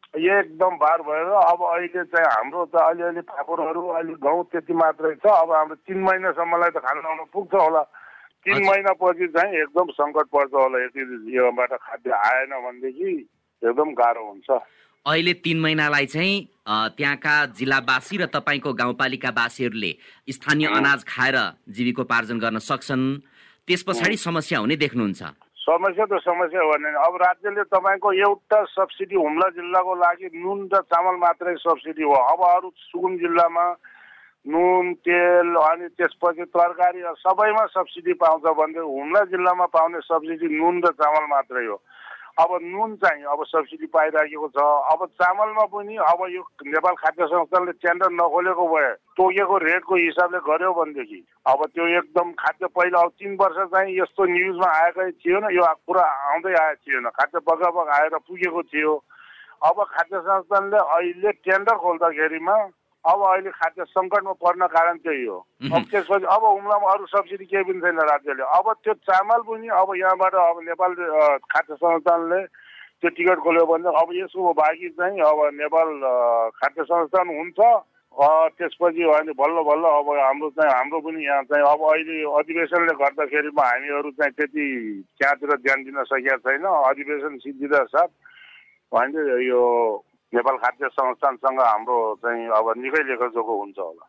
एकदम 0.09 0.73
बार 0.81 0.99
भएर 1.05 1.27
अब 1.38 1.59
अहिले 1.69 2.03
चाहिँ 2.09 2.25
हाम्रो 2.25 2.65
त 2.73 2.75
अलिअलि 2.81 3.21
फापरहरू 3.29 3.81
अलि 3.99 4.13
गहुँ 4.17 4.43
त्यति 4.51 4.73
मात्रै 4.73 5.15
छ। 5.21 5.25
अब 5.29 5.51
हाम्रो 5.53 5.75
तिन 5.85 5.99
महिनासम्मलाई 6.01 6.71
त 6.73 6.77
खाना 6.81 7.01
लाउनु 7.05 7.25
पुग्छ 7.29 7.53
होला। 7.53 7.83
तिन। 8.41 8.65
महिनापछि 8.65 9.27
चाहिँ 9.35 9.53
एकदम 9.61 9.88
सङ्कट 9.93 10.25
पर्छ 10.33 10.53
होला। 10.53 10.77
यति 10.83 11.01
योबाट 11.35 11.71
खाद्य 11.77 12.09
आएन 12.09 12.51
भनेदेखि 12.57 13.11
एकदम 13.61 13.89
गाह्रो 13.93 14.23
हुन्छ। 14.25 14.49
अहिले 15.05 15.33
तिन 15.45 15.59
महिनालाई 15.61 16.05
चाहिँ 16.05 16.35
त्यहाँका 16.97 17.35
जिल्लावासी 17.59 18.17
र 18.17 18.25
तपाईँको 18.33 18.73
गाउँपालिकावासीहरूले 18.73 19.91
स्थानीय। 20.27 20.67
अनाज 20.67 21.03
खाएर 21.05 21.38
जीविकोपार्जन 21.69 22.38
गर्न 22.39 22.57
सक्छन्। 22.59 23.03
त्यस 23.67 23.81
पछाडि 23.88 24.17
समस्या 24.17 24.59
हुने 24.59 24.75
देख्नुहुन्छ। 24.75 25.21
समस्या 25.69 26.05
त 26.09 26.17
समस्या 26.25 26.61
हो 26.61 26.69
भने 26.71 26.89
अब 26.97 27.15
राज्यले 27.21 27.63
तपाईँको 27.69 28.11
एउटा 28.11 28.59
सब्सिडी 28.73 29.15
हुम्ला 29.15 29.47
जिल्लाको 29.53 29.93
लागि 29.95 30.29
नुन 30.33 30.65
र 30.73 30.81
चामल 30.89 31.15
मात्रै 31.21 31.53
सब्सिडी 31.61 32.03
हो। 32.03 32.13
अब 32.33 32.41
अरू 32.41 32.69
सुकुम 32.89 33.17
जिल्लामा 33.21 33.65
नुन 34.49 34.93
तेल 35.05 35.53
अनि 35.61 35.88
त्यसपछि 35.93 36.45
तरकारी 36.57 37.01
सबैमा 37.21 37.65
सब्सिडी 37.69 38.13
पाउँछ 38.17 38.49
भने 38.57 38.81
हुम्ला 38.81 39.21
जिल्लामा 39.29 39.65
पाउने 39.69 39.99
सब्सिडी 40.09 40.47
नुन 40.57 40.81
र 40.81 40.89
चामल 40.97 41.25
मात्रै 41.29 41.65
हो। 41.65 41.77
अब 42.38 42.50
नुन 42.63 42.95
चाहिँ 42.95 43.24
अब 43.25 43.43
सब्सिडी 43.45 43.88
पाइराखेको 43.93 44.48
छ। 44.48 44.63
अब 44.91 45.05
चामलमा 45.19 45.65
पनि 45.74 45.95
अब 46.05 46.19
यो 46.29 46.41
नेपाल 46.67 46.95
खाद्य 46.95 47.25
संस्थानले 47.27 47.71
टेन्डर 47.83 48.12
नखोलेको 48.13 48.67
भए 48.69 48.93
तोकेको 49.17 49.57
रेटको 49.57 49.95
हिसाबले 49.95 50.39
गर्यो 50.48 50.74
भनेदेखि 50.74 51.19
अब 51.45 51.65
त्यो 51.65 51.88
एकदम 52.00 52.31
खाद्य 52.39 52.67
पहिला 52.71 53.00
अब 53.01 53.12
तिन 53.19 53.38
वर्ष 53.41 53.57
चाहिँ 53.74 54.00
यस्तो 54.00 54.25
न्युजमा 54.25 54.69
आएकै 54.79 55.12
थिएन 55.19 55.50
यो 55.51 55.63
कुरा 55.88 56.03
आउँदै 56.31 56.53
आएको 56.55 56.81
थिएन। 56.86 57.09
खाद्य 57.12 57.39
बगाबग 57.43 57.89
आएर 58.00 58.17
पुगेको 58.17 58.62
थियो। 58.63 58.93
अब 59.59 59.83
खाद्य 59.91 60.19
संस्थानले 60.24 60.77
अहिले 60.77 61.31
टेन्डर 61.43 61.75
खोल्दाखेरिमा 61.75 62.55
अब 63.05 63.19
अहिले 63.23 63.49
खाद्य 63.55 63.83
सङ्कटमा 63.95 64.31
पर्न 64.43 64.67
कारण 64.67 64.97
त्यही 65.03 65.23
हो। 65.25 65.37
अब। 65.71 65.83
त्यसपछि 65.91 66.25
अब 66.35 66.43
हुम्लामा 66.45 66.91
अरू 66.93 67.05
सब्सिडी 67.07 67.45
केही 67.45 67.63
पनि 67.63 67.79
छैन 67.79 67.99
राज्यले। 68.11 68.43
अब 68.43 68.65
त्यो 68.83 68.93
चामल 69.07 69.41
पनि 69.47 69.67
अब 69.71 69.89
यहाँबाट 69.95 70.33
अब 70.35 70.57
नेपाल 70.67 70.91
खाद्य 71.47 71.75
संस्थानले 71.79 72.39
त्यो 72.99 73.09
टिकट 73.15 73.39
खोल्यो 73.39 73.65
भने 73.65 73.89
अब 74.01 74.09
यसको 74.13 74.53
बाँकी 74.53 74.89
चाहिँ 74.99 75.19
अब 75.23 75.39
नेपाल 75.55 75.87
खाद्य 76.59 76.83
संस्थान 76.83 77.27
हुन्छ। 77.37 77.59
त्यसपछि 78.59 79.03
अनि 79.15 79.31
बल्ल 79.39 79.57
बल्ल 79.63 79.83
अब 79.95 80.07
हाम्रो 80.19 80.49
चाहिँ 80.59 80.71
हाम्रो 80.73 80.99
पनि 80.99 81.23
यहाँ 81.23 81.43
चाहिँ 81.47 81.63
अब 81.63 81.79
अहिले 81.87 82.15
अधिवेशनले 82.35 82.93
गर्दाखेरिमा 82.99 83.63
हामीहरू 83.63 84.11
चाहिँ 84.11 84.33
त्यति 84.35 84.65
त्यहाँतिर 85.19 85.55
ध्यान 85.55 85.83
दिन 85.87 86.03
सकेका 86.03 86.35
छैन। 86.43 86.65
अधिवेशन 86.67 87.37
सिद्धिँदा 87.39 87.83
साथ। 87.95 88.11
भने 88.91 89.45
यो 89.45 89.63
नेपाल 90.29 90.57
खाद्य 90.62 90.88
संस्थानसँग 90.93 91.59
हाम्रो 91.62 91.98
चाहिँ 92.21 92.45
अब 92.53 92.67
निकै 92.77 93.01
लेखोजोखो 93.09 93.53
हुन्छ 93.59 93.77
होला। 93.79 94.05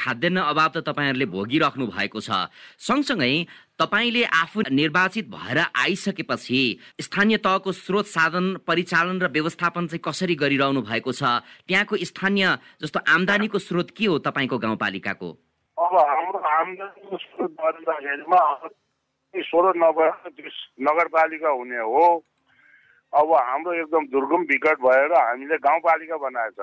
खाद्यान्न 0.00 0.40
अभाव 0.40 0.68
त 0.72 0.76
तपाईँहरूले 0.88 1.26
भोगिराख्नु 1.28 1.84
भएको 1.86 2.20
छ। 2.20 2.48
सँगसँगै 2.80 3.32
तपाईँले 3.76 4.24
आफू 4.24 4.58
निर्वाचित 4.72 5.28
भएर 5.28 5.58
आइसकेपछि 5.76 6.60
स्थानीय 7.00 7.36
तहको 7.44 7.72
स्रोत 7.72 8.06
साधन 8.08 8.64
परिचालन 8.64 9.20
र 9.20 9.28
व्यवस्थापन 9.28 9.86
चाहिँ 9.92 10.00
कसरी 10.00 10.34
गरिरहनु 10.40 10.80
भएको 10.80 11.12
छ? 11.12 11.22
त्यहाँको 11.68 11.96
स्थानीय 12.08 12.44
जस्तो 12.80 13.00
आम्दानीको 13.04 13.58
स्रोत 13.60 13.90
के 13.92 14.04
हो 14.08 14.18
तपाईँको 14.24 14.56
गाउँपालिकाको? 14.58 15.28
अब 15.76 15.94
हाम्रो 15.96 16.38
आम्दानीको 16.40 17.16
स्रोत 17.16 17.50
गर्दाखेरिमा 17.60 18.40
नगरपालिका 20.80 21.50
हुने 21.50 21.80
हो। 21.84 22.24
अब 23.12 23.32
हाम्रो 23.34 23.72
एकदम 23.74 24.06
दुर्गम 24.06 24.42
विकट 24.48 24.78
भएर 24.80 25.12
हामीले 25.12 25.56
गाउँपालिका 25.58 26.16
बनाएछ। 26.18 26.60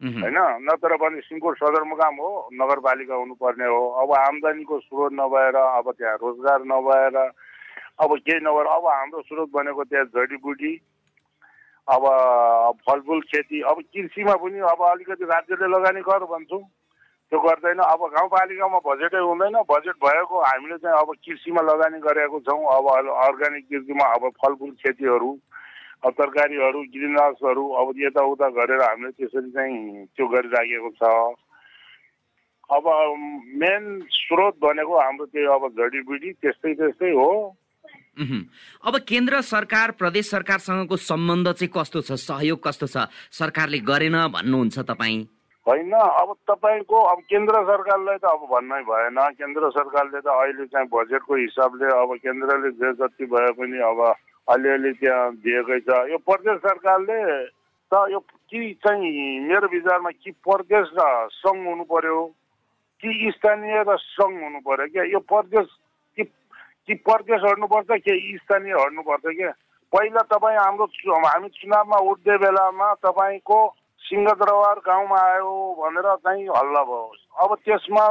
होइन? 0.00 0.38
नत्र 0.64 0.96
भने 0.96 1.20
सिङ्कुर 1.20 1.56
सदरमुकाम 1.56 2.14
हो 2.16 2.28
नगरपालिका 2.54 3.14
हुनुपर्ने 3.14 3.66
हो। 3.66 3.80
अब 4.02 4.12
आम्दानीको 4.18 4.78
स्रोत 4.80 5.12
नभएर 5.12 5.56
अब 5.56 5.90
त्यहाँ 5.92 6.16
रोजगार 6.16 6.60
नभएर 6.66 7.16
अब 7.16 8.16
केही 8.18 8.40
नभएर 8.40 8.66
अब 8.70 8.86
हाम्रो 8.88 9.22
स्रोत 9.22 9.50
बनेको 9.52 9.84
त्यहाँ 9.84 10.04
जडीबुटी 10.14 10.72
अब 11.88 12.02
फलफुल 12.86 13.20
खेती 13.28 13.60
अब 13.66 13.82
कृषिमा 13.92 14.34
पनि 14.40 14.58
अब 14.70 14.82
अलिकति 14.88 15.24
राज्यले 15.26 15.66
लगानी 15.68 16.00
गर 16.00 16.24
भन्छौँ। 16.24 16.62
त्यो 17.32 17.38
गर्दैन। 17.40 17.78
अब 17.84 18.00
गाउँपालिकामा 18.14 18.78
बजेटै 18.86 19.18
हुँदैन। 19.20 19.56
बजेट 19.68 19.96
भएको 19.98 20.40
हामीले 20.40 20.76
चाहिँ 20.78 20.96
अब 20.96 21.12
कृषिमा 21.18 21.62
लगानी 21.62 21.98
गरेको 22.00 22.40
छौँ। 22.46 22.62
अब 22.74 22.84
अर्ग्यानिक 23.26 23.64
कृषिमा 23.68 24.06
अब 24.14 24.28
फलफुल 24.38 24.70
खेतीहरू 24.80 25.30
तरकारीहरू 26.08 26.80
ग्रिन 26.94 27.16
हाउसहरू 27.18 27.64
अब 27.80 27.88
यताउता 27.98 28.48
गरेर 28.56 28.82
हामीले 28.82 29.10
त्यसरी 29.20 29.50
चाहिँ 29.50 30.06
त्यो 30.16 30.26
गरिराखेको 30.26 30.90
छ। 30.96 31.02
अब 32.70 32.84
मेन 33.60 33.82
स्रोत 34.08 34.54
भनेको 34.62 34.94
हाम्रो 35.00 35.26
त्यो 35.26 35.52
अब 35.52 35.62
जडीबुटी 35.76 36.30
त्यस्तै 36.40 36.72
त्यस्तै 36.74 37.10
हो। 37.12 37.30
अब 38.84 38.94
केन्द्र 39.08 39.40
सरकार 39.40 39.90
प्रदेश 39.96 40.30
सरकारसँगको 40.30 40.96
सम्बन्ध 40.96 41.46
चाहिँ 41.52 41.72
कस्तो 41.72 42.00
छ? 42.00 42.12
सहयोग 42.20 42.58
कस्तो 42.62 42.86
छ? 42.86 42.96
सरकारले 43.32 43.78
गरेन 43.80 44.16
भन्नुहुन्छ 44.28 44.78
तपाईँ? 44.86 45.20
होइन 45.66 45.92
अब 45.92 46.30
तपाईँको 46.48 46.96
अब 46.96 47.18
केन्द्र 47.30 47.54
सरकारलाई 47.68 48.16
त 48.16 48.24
अब 48.24 48.42
भन्नै 48.50 48.82
भएन। 48.88 49.18
केन्द्र 49.36 49.70
सरकारले 49.70 50.20
त 50.20 50.28
अहिले 50.28 50.64
चाहिँ 50.72 50.88
बजेटको 50.88 51.34
हिसाबले 51.36 51.86
अब 51.96 52.10
केन्द्रले 52.24 52.70
जे 52.80 52.92
जति 53.00 53.24
भए 53.24 53.50
पनि 53.60 53.78
अब 53.84 54.00
अलिअलि 54.50 54.92
त्यहाँ 54.94 55.30
दिएकै 55.38 55.78
छ 55.82 55.98
यो 56.10 56.18
प्रदेश 56.24 56.58
सरकारले 56.60 57.18
त 57.92 58.02
यो 58.10 58.18
कि 58.20 58.60
चाहिँ 58.78 59.10
मेरो 59.42 59.68
विचारमा 59.68 60.10
कि 60.16 60.30
प्रदेश 60.40 60.92
र 60.94 61.06
सङ्घ 61.32 61.60
हुनु 61.62 61.84
पर्यो 61.86 62.20
कि 63.02 63.32
स्थानीय 63.32 63.82
र 63.82 63.96
सङ्घ 63.98 64.36
हुनु 64.36 64.60
पर्यो 64.62 64.86
क्या 64.88 65.04
यो 65.08 65.18
प्रदेश 65.26 65.66
कि 66.18 66.24
कि 66.24 66.94
प्रदेश 67.02 67.42
हट्नुपर्छ 67.44 68.00
कि 68.00 68.16
स्थानीय 68.38 68.74
हट्नुपर्छ 68.76 69.26
क्या 69.32 69.52
पहिला 69.92 70.22
तपाईँ 70.28 70.58
हाम्रो 70.58 70.86
हामी 71.20 71.48
चुनावमा 71.50 71.98
उठ्ने 72.08 72.36
बेलामा 72.38 72.92
तपाईँको 73.00 73.60
सिंहदरबार 74.02 74.78
गाउँमा 74.82 75.18
आयो 75.28 75.54
भनेर 75.76 76.14
चाहिँ 76.18 76.46
हल्ला 76.48 76.82
भयो 76.84 77.02
अब 77.36 77.54
त्यसमा 77.60 78.04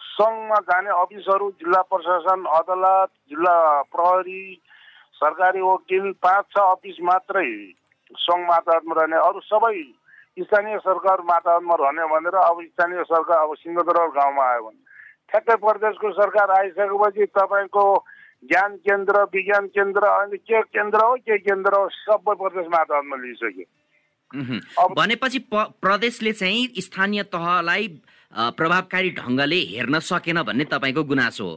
सङ्घमा 0.00 0.58
जाने 0.64 0.90
अफिसहरू 0.96 1.50
जिल्ला 1.56 1.80
प्रशासन 1.88 2.44
अदालत 2.52 3.10
जिल्ला 3.30 3.56
प्रहरी 3.90 4.42
सरकारी 5.16 5.60
वकिल 5.62 6.10
पाँच 6.22 6.44
छ 6.52 6.64
अफिस 6.70 6.96
मात्रै 7.10 7.50
सङ्घ 8.22 8.42
माताहतमा 8.48 8.94
रहने 9.00 9.16
अरू 9.26 9.40
सबै 9.50 9.76
स्थानीय 10.38 10.78
सरकार 10.86 11.20
माताहतमा 11.28 11.74
रहने 11.80 12.06
भनेर 12.12 12.36
अब 12.40 12.64
स्थानीय 12.64 13.02
सरकार 13.12 13.38
अब 13.42 13.54
सिंहदरबार 13.58 14.08
गाउँमा 14.16 14.44
आयो 14.50 14.62
भने 14.64 14.82
ठ्याक्कै 15.30 15.56
प्रदेशको 15.62 16.10
सरकार 16.14 16.50
आइसकेपछि 16.58 17.26
तपाईँको 17.38 17.84
ज्ञान 18.44 18.74
केन्द्र 18.86 19.22
विज्ञान 19.34 19.66
केन्द्र 19.76 20.08
अनि 20.14 20.38
के 20.38 20.60
केन्द्र 20.76 21.04
हो 21.04 21.14
के 21.28 21.38
केन्द्र 21.44 21.78
हो 21.78 21.88
सबै 21.98 22.34
प्रदेश 22.40 22.66
माताहतमा 22.72 23.16
लिइसक्यो। 23.16 23.66
भनेपछि 24.94 25.38
प्रदेशले 25.52 26.32
चाहिँ 26.32 26.82
स्थानीय 26.86 27.22
तहलाई 27.34 27.88
प्रभावकारी 28.58 29.10
ढङ्गले 29.20 29.60
हेर्न 29.70 29.98
सकेन 30.08 30.42
भन्ने 30.42 30.64
तपाईँको 30.72 31.02
गुनासो 31.12 31.48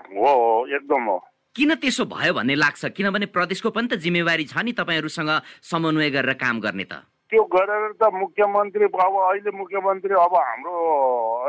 हो 0.00 0.32
हो 0.32 0.66
एकदम 0.76 1.04
हो। 1.04 1.18
किन 1.52 1.74
त्यसो 1.76 2.04
भयो 2.08 2.32
भन्ने 2.32 2.54
लाग्छ? 2.56 2.96
किनभने 2.96 3.26
प्रदेशको 3.28 3.70
पनि 3.76 3.88
त 3.92 4.00
जिम्मेवारी 4.00 4.44
छ 4.48 4.56
नि 4.64 4.72
तपाईँहरूसँग 4.72 5.30
समन्वय 5.60 6.10
गरेर 6.10 6.32
काम 6.40 6.60
गर्ने 6.64 6.84
त। 6.88 7.04
त्यो 7.28 7.42
गरेर 7.44 7.92
त 8.00 8.08
मुख्यमन्त्री 8.08 8.84
अब 8.88 9.14
अहिले 9.20 9.50
मुख्यमन्त्री 9.52 10.14
अब 10.16 10.32
हाम्रो 10.32 10.76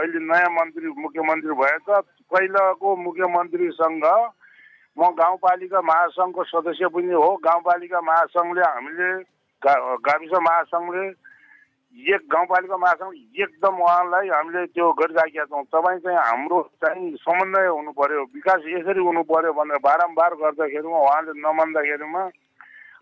अहिले 0.04 0.20
नयाँ 0.28 0.52
मन्त्री 0.60 0.88
मुख्यमन्त्री 1.08 1.54
भएछ 1.56 1.88
पहिलाको 2.28 2.88
मुख्यमन्त्रीसँग 3.00 4.06
म 4.98 5.02
गाउँपालिका 5.16 5.80
महासङ्घको 5.82 6.44
सदस्य 6.52 6.88
पनि 6.92 7.14
हो। 7.16 7.30
गाउँपालिका 7.40 8.00
महासङ्घले 8.04 8.62
हामीले 8.62 9.12
गाविस 10.04 10.34
महासङ्घले 10.48 11.06
एक 11.94 12.22
गाउँपालिका 12.26 12.78
महासङ्घ 12.78 13.14
एकदम 13.38 13.76
उहाँलाई 13.80 14.28
हामीले 14.30 14.66
त्यो 14.74 14.92
गरिराखेका 15.00 15.46
छौँ। 15.46 15.64
तपाईँ 15.70 16.00
चाहिँ 16.02 16.18
हाम्रो 16.18 16.62
चाहिँ 16.82 17.16
समन्वय 17.22 17.68
हुनु 17.68 17.92
पर्यो 17.94 18.22
विकास 18.34 18.62
यसरी 18.68 19.02
हुनु 19.04 19.22
पर्यो 19.30 19.54
भनेर 19.54 19.78
बारम्बार 19.80 20.34
गर्दाखेरिमा 20.42 21.00
उहाँले 21.00 21.32
नमान्दाखेरिमा 21.38 22.22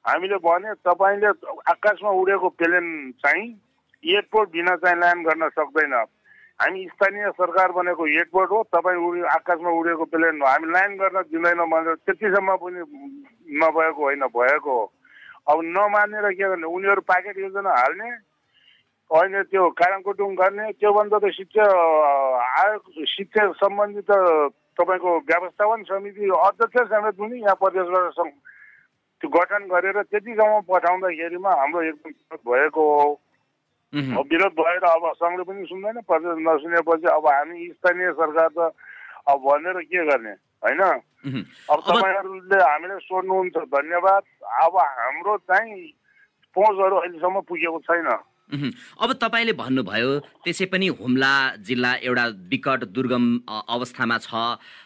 हामीले 0.06 0.38
भने 0.44 0.74
तपाईँले 0.84 1.30
आकाशमा 1.72 2.12
उडेको 2.22 2.50
प्लेन 2.60 2.88
चाहिँ 3.24 3.48
एयरपोर्ट 4.04 4.50
बिना 4.52 4.76
चाहिँ 4.84 4.98
ल्यान्ड 5.00 5.28
गर्न 5.28 5.50
सक्दैन। 5.50 5.94
हामी 6.60 6.86
स्थानीय 6.88 7.30
सरकार 7.32 7.72
बनेको 7.72 8.08
एयरपोर्ट 8.08 8.50
हो 8.52 8.64
तपाईँ 8.76 8.98
उडे 8.98 9.22
आकाशमा 9.30 9.72
उडेको 9.72 10.06
प्लेन 10.12 10.42
हो। 10.42 10.48
हामी 10.48 10.68
ल्यान्ड 10.68 11.02
गर्न 11.02 11.22
दिँदैनौँ 11.32 11.68
भनेर 11.70 11.96
त्यतिसम्म 12.06 12.56
पनि 12.60 12.82
नभएको 13.56 14.02
होइन 14.04 14.24
भएको 14.30 14.72
हो। 14.72 14.84
अब 15.50 15.58
नमानेर 15.64 16.28
के 16.32 16.44
गर्ने? 16.44 16.68
उनीहरू 16.68 17.02
प्याकेट 17.02 17.38
योजना 17.38 17.72
हाल्ने 17.72 18.10
अहिले 19.12 19.44
त्यो 19.52 19.64
काराङकुटुङ 19.76 20.36
गर्ने 20.36 20.66
त्योभन्दा 20.80 21.18
त 21.20 21.32
शिक्षा 21.36 21.66
आयोग 22.60 22.84
शिक्षा 23.14 23.44
सम्बन्धी 23.60 24.02
त 24.08 24.12
तपाईँको 24.80 25.12
व्यवस्थापन 25.28 25.84
समिति 25.84 26.30
अध्यक्ष 26.32 26.88
समेत 26.92 27.16
पनि 27.20 27.38
यहाँ 27.40 27.56
प्रदेशबाट 27.60 28.08
त्यो 29.22 29.30
गठन 29.30 29.68
गरेर 29.68 30.02
त्यति 30.02 30.32
गाउँमा 30.32 30.60
पठाउँदाखेरिमा 30.70 31.52
हाम्रो 31.60 31.82
एकदम 31.84 32.10
विरोध 32.10 32.42
भएको 32.48 32.84
हो 32.88 34.24
विरोध 34.32 34.54
भएर 34.56 34.84
अब 34.88 35.04
सङ्घले 35.20 35.44
पनि 35.44 35.66
सुन्दैन 35.68 36.00
प्रदेश 36.08 36.40
नसुनेपछि 36.48 37.08
अब 37.12 37.28
हामी 37.28 37.68
स्थानीय 37.68 38.12
सरकार 38.16 38.50
त 38.56 38.72
अब 39.28 39.38
भनेर 39.44 39.78
के 39.92 40.06
गर्ने 40.08 40.34
होइन। 40.64 40.82
अब 40.82 41.80
तपाईँहरूले 41.84 42.64
हामीलाई 42.64 43.00
सोध्नुहुन्छ 43.12 43.58
धन्यवाद 43.76 44.24
अब 44.64 44.78
हाम्रो 44.80 45.38
चाहिँ 45.52 45.80
पहुँचहरू 46.56 46.96
अहिलेसम्म 46.96 47.40
पुगेको 47.52 47.80
छैन। 47.92 48.10
अब 48.52 49.10
तपाईँले 49.16 49.54
भन्नुभयो 49.56 50.10
त्यसै 50.44 50.66
पनि 50.68 50.88
हुम्ला 51.00 51.34
जिल्ला 51.64 51.92
एउटा 52.04 52.26
विकट 52.52 52.84
दुर्गम 52.92 53.26
अवस्थामा 53.48 54.18
छ। 54.18 54.32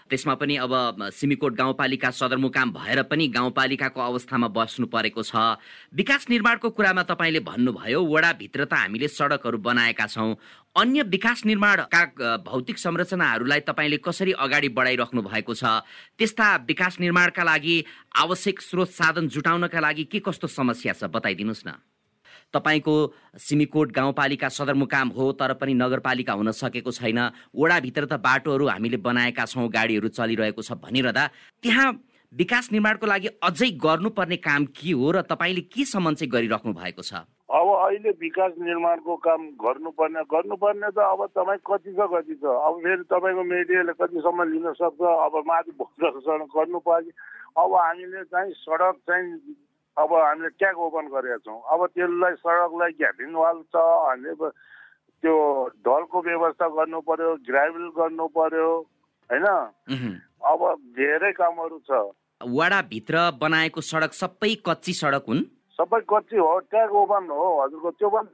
त्यसमा 0.05 0.33
पनि 0.37 0.55
अब 0.61 1.09
सिमिकोट 1.09 1.53
गाउँपालिका 1.57 2.09
सदरमुकाम 2.13 2.71
भएर 2.71 3.01
पनि 3.09 3.27
गाउँपालिकाको 3.33 4.01
अवस्थामा 4.01 4.47
बस्नु 4.53 4.85
परेको 4.85 5.21
छ। 5.25 5.57
विकास 5.97 6.29
निर्माणको 6.29 6.69
कुरामा 6.69 7.03
तपाईँले 7.09 7.39
भन्नुभयो 7.41 7.99
वडाभित्र 8.05 8.69
त 8.69 8.73
हामीले 8.85 9.07
सडकहरू 9.09 9.57
बनाएका 9.57 10.05
छौँ। 10.05 10.37
अन्य 10.77 11.01
विकास 11.09 11.45
निर्माणका 11.45 12.37
भौतिक 12.45 12.77
संरचनाहरूलाई 12.77 13.59
तपाईँले 13.65 13.97
कसरी 13.97 14.31
अगाडि 14.37 14.69
बढाइराख्नु 14.77 15.21
भएको 15.25 15.53
छ? 15.57 15.81
त्यस्ता 16.13 16.47
विकास 16.69 16.99
निर्माणका 17.01 17.43
लागि 17.43 17.75
आवश्यक 18.13 18.61
स्रोत 18.61 18.89
साधन 18.93 19.27
जुटाउनका 19.33 19.79
लागि 19.79 20.03
के 20.05 20.19
कस्तो 20.21 20.47
समस्या 20.53 20.93
छ 20.93 21.09
बताइदिनुहोस् 21.09 21.65
न। 21.65 21.81
तपाईँको 22.55 22.95
सिमिकोट 23.37 23.91
गाउँपालिका 23.91 24.49
सदरमुकाम 24.49 25.07
हो 25.17 25.31
तर 25.35 25.53
पनि 25.59 25.73
नगरपालिका 25.75 26.33
हुन 26.33 26.51
सकेको 26.55 26.91
छैन। 26.91 27.19
वडाभित्र 27.53 28.05
त 28.05 28.19
बाटोहरू 28.23 28.65
हामीले 28.67 28.97
बनाएका 29.03 29.45
छौँ 29.45 29.67
गाडीहरू 29.69 30.07
चलिरहेको 30.15 30.61
छ 30.61 30.79
भनिरहँदा 30.79 31.27
त्यहाँ 31.63 31.87
विकास 32.33 32.69
निर्माणको 32.71 33.05
लागि 33.05 33.27
अझै 33.43 33.69
गर्नुपर्ने 33.79 34.37
काम 34.43 34.65
के 34.75 34.91
हो 34.91 35.11
र 35.11 35.21
तपाईँले 35.23 35.61
केसम्म 35.71 36.13
चाहिँ 36.19 36.31
गरिराख्नु 36.31 36.73
भएको 36.73 37.01
छ? 37.01 37.13
अब 37.45 37.67
अहिले 37.85 38.11
विकास 38.19 38.51
निर्माणको 38.59 39.15
काम 39.23 39.41
गर्नुपर्ने 39.61 40.21
गर्नुपर्ने 40.33 40.89
त 40.91 40.99
अब 41.05 41.21
तपाईँ 41.37 41.61
कति 41.63 41.91
छ 41.93 42.07
कति 42.11 42.35
छ? 42.41 42.43
अब 42.43 42.73
फेरि 42.83 43.03
तपाईँको 43.07 43.43
मिडियाले 43.45 43.93
कतिसम्म 44.01 44.43
लिन 44.51 44.67
सक्छ? 44.73 44.99
अब 44.99 45.33
माथि 45.47 45.71
भोजन 45.79 46.43
गर्नु 46.55 46.79
पर्यो 46.81 47.11
अब 47.55 47.71
हामीले 47.75 48.23
चाहिँ 48.33 48.51
सडक 48.65 48.95
चाहिँ 49.07 49.55
अब 49.97 50.13
हामीले 50.13 50.49
ट्याग 50.59 50.77
ओपन 50.85 51.05
गरेका 51.13 51.37
छौँ। 51.45 51.59
अब 51.71 51.85
त्यसलाई 51.95 52.33
सडकलाई 52.43 52.91
ग्याबिन 52.99 53.35
वाल 53.35 53.57
छ 53.71 53.75
अब 54.11 54.41
त्यो 55.23 55.35
ढलको 55.85 56.21
व्यवस्था 56.21 56.67
गर्नु 56.75 56.99
पर्यो 57.07 57.29
ग्राभल 57.47 57.85
गर्नु 57.97 58.27
पर्यो 58.37 58.69
होइन। 59.29 59.47
अब 60.51 60.61
धेरै 60.99 61.31
कामहरू 61.39 61.79
छ। 61.87 61.91
वडाभित्र 62.41 63.15
बनाएको 63.41 63.81
सडक 63.81 64.13
सबै 64.13 64.53
कच्ची 64.67 64.93
सडक 64.93 65.23
हुन्? 65.27 65.41
सबै 65.79 65.99
कच्ची 66.09 66.37
हो 66.37 66.59
ट्याग 66.71 66.91
ओपन 67.01 67.23
हो 67.31 67.47
हजुरको। 67.61 67.91
त्यो 67.91 68.09
पनि 68.09 68.29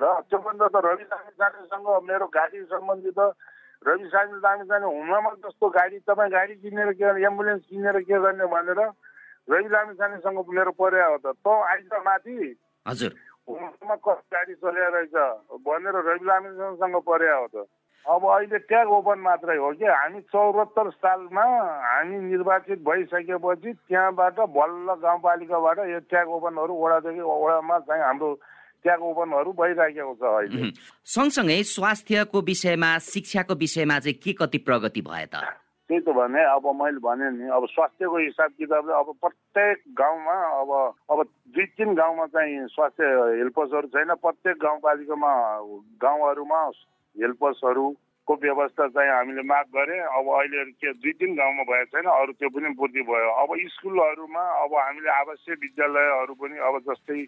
र 0.00 0.04
त्यो 0.30 0.38
भन्दा 0.40 0.66
त 0.68 0.76
रवि 0.84 1.04
सामी 1.04 1.98
मेरो 2.08 2.26
गाडी 2.32 2.58
सम्बन्धी 2.72 3.10
त 3.12 3.20
रवि 3.86 4.06
सामी 4.12 4.38
जाने 4.40 4.64
जाने 4.64 4.86
हुनमा 4.86 5.30
जस्तो 5.44 5.68
गाडी 5.68 5.98
तपाईँ 6.08 6.30
गाडी 6.32 6.54
किनेर 6.64 6.92
के 6.92 7.04
गर्ने 7.04 7.24
एम्बुलेन्स 7.26 7.62
किनेर 7.68 7.98
के 8.08 8.16
गर्ने 8.20 8.46
भनेर 8.52 8.80
रवि 9.50 9.68
लामी 9.68 9.94
जानेसँग 9.94 10.38
मेरो 10.54 10.72
पर्या 10.78 11.06
हो 11.06 11.16
त। 11.18 11.34
तँ 11.42 11.50
आइज 11.50 11.92
माथि। 12.06 12.54
हजुर। 12.86 13.12
हुनमा 13.50 13.94
कस्तो 13.94 14.30
गाडी 14.32 14.54
चलिरहेको 14.54 14.96
रहेछ? 14.96 15.16
भनेर 15.66 15.96
रवि 16.08 16.24
लामिसँग 16.26 16.96
पर्या 17.02 17.36
हो 17.36 17.46
त। 17.54 17.66
अब 18.06 18.22
अहिले 18.24 18.58
ट्याग 18.64 18.88
ओपन 18.88 19.18
मात्रै 19.20 19.56
हो 19.60 19.70
कि? 19.76 19.84
हामी 19.84 20.20
चौरात्तर 20.32 20.90
सालमा 20.90 21.44
हामी 21.84 22.16
निर्वाचित 22.32 22.78
भइसकेपछि 22.80 23.72
त्यहाँबाट 23.72 24.38
बल्ल 24.56 24.88
गाउँपालिकाबाट 25.04 25.78
यो 25.90 25.98
ट्याग 26.08 26.28
ओपनहरू 26.28 26.72
वडादेखि 26.80 27.20
वडामा 27.20 27.78
चाहिँ 27.84 28.02
हाम्रो 28.02 28.30
ट्याग 28.82 29.00
ओपनहरू 29.04 29.52
भइराखेको 29.52 30.14
छ 30.16 30.22
अहिले। 30.24 30.70
सँगसँगै 31.04 31.62
स्वास्थ्यको 31.76 32.38
विषयमा 32.40 32.90
शिक्षाको 33.04 33.54
विषयमा 33.54 33.98
चाहिँ 34.00 34.16
के 34.16 34.32
कति 34.32 34.58
प्रगति 34.64 35.00
भयो 35.04 35.28
त? 35.28 35.44
त्यही 35.90 36.00
त 36.06 36.14
भने 36.14 36.42
अब 36.46 36.66
मैले 36.78 37.02
भने 37.02 37.28
नि 37.34 37.50
अब 37.50 37.66
स्वास्थ्यको 37.66 38.18
हिसाब 38.18 38.50
किताबले 38.58 38.92
अब 38.94 39.08
प्रत्येक 39.20 39.82
गाउँमा 39.98 40.34
अब 40.58 40.70
अब 41.10 41.18
दुई 41.50 41.66
तिन 41.74 41.94
गाउँमा 41.98 42.26
चाहिँ 42.30 42.66
स्वास्थ्य 42.70 43.04
हेल्पर्सहरू 43.38 43.88
छैन 43.90 44.14
प्रत्येक 44.22 44.56
गाउँपालिकामा 44.62 45.32
गाउँहरूमा 45.98 46.60
हेल्पर्सहरूको 47.16 48.34
व्यवस्था 48.42 48.86
चाहिँ 48.86 49.10
हामीले 49.10 49.42
माग 49.42 49.66
गरे। 49.74 49.98
अब 49.98 50.30
अहिले 50.30 50.64
के 50.78 50.92
दुई 50.94 51.12
तिन 51.18 51.34
गाउँमा 51.34 51.62
भएको 51.66 51.90
छैन 51.90 52.06
अरू 52.06 52.32
त्यो 52.38 52.48
पनि 52.54 52.68
वृद्धि 52.78 53.02
भयो। 53.10 53.30
अब 53.42 53.50
स्कुलहरूमा 53.74 54.44
अब 54.62 54.70
हामीले 54.78 55.10
आवासीय 55.10 55.54
विद्यालयहरू 55.58 56.34
पनि 56.38 56.56
अब 56.70 56.78
जस्तै 56.86 57.20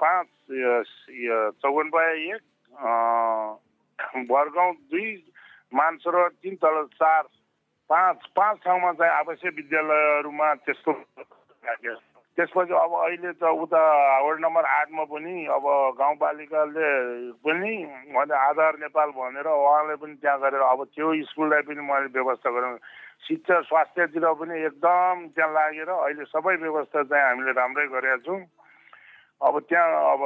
पाँच 0.00 0.30
चौवनपाया 1.58 2.12
एक 2.30 2.42
अँ, 2.72 3.58
भरगाउँ 4.30 4.74
दुई 4.94 5.10
मानसरोवर 5.72 6.28
तिन 6.42 6.54
तल 6.54 6.84
चार 6.94 7.22
पाँच 7.90 8.18
पाँच 8.36 8.56
ठाउँमा 8.64 8.92
चाहिँ 8.92 9.12
आवासीय 9.12 9.50
विद्यालयहरूमा 9.50 10.54
त्यस्तो। 10.54 10.92
त्यसपछि 12.38 12.74
अब 12.74 12.92
अहिले 12.94 13.32
त 13.32 13.44
उता 13.58 13.80
वार्ड 14.22 14.40
नम्बर 14.40 14.64
आठमा 14.64 15.04
पनि 15.04 15.34
अब 15.50 15.64
गाउँपालिकाले 15.98 16.88
पनि 17.42 17.72
मैले 18.14 18.34
आधार 18.38 18.74
नेपाल 18.78 19.08
भनेर 19.10 19.48
उहाँले 19.48 19.96
पनि 19.96 20.14
त्यहाँ 20.22 20.38
गरेर 20.40 20.62
अब 20.62 20.84
त्यो 20.94 21.08
स्कुललाई 21.24 21.62
पनि 21.66 21.82
मैले 21.82 22.08
व्यवस्था 22.14 22.50
गरेँ 22.50 22.78
शिक्षा 23.26 23.60
स्वास्थ्यतिर 23.60 24.24
पनि 24.38 24.54
एकदम 24.62 25.26
त्यहाँ 25.34 25.52
लागेर 25.52 25.90
अहिले 25.90 26.24
सबै 26.24 26.54
व्यवस्था 26.62 27.02
चाहिँ 27.02 27.24
हामीले 27.24 27.52
राम्रै 27.52 27.86
गरेका 27.86 28.16
छौँ 28.22 28.40
अब 29.38 29.58
त्यहाँ 29.70 29.88
अब 30.12 30.22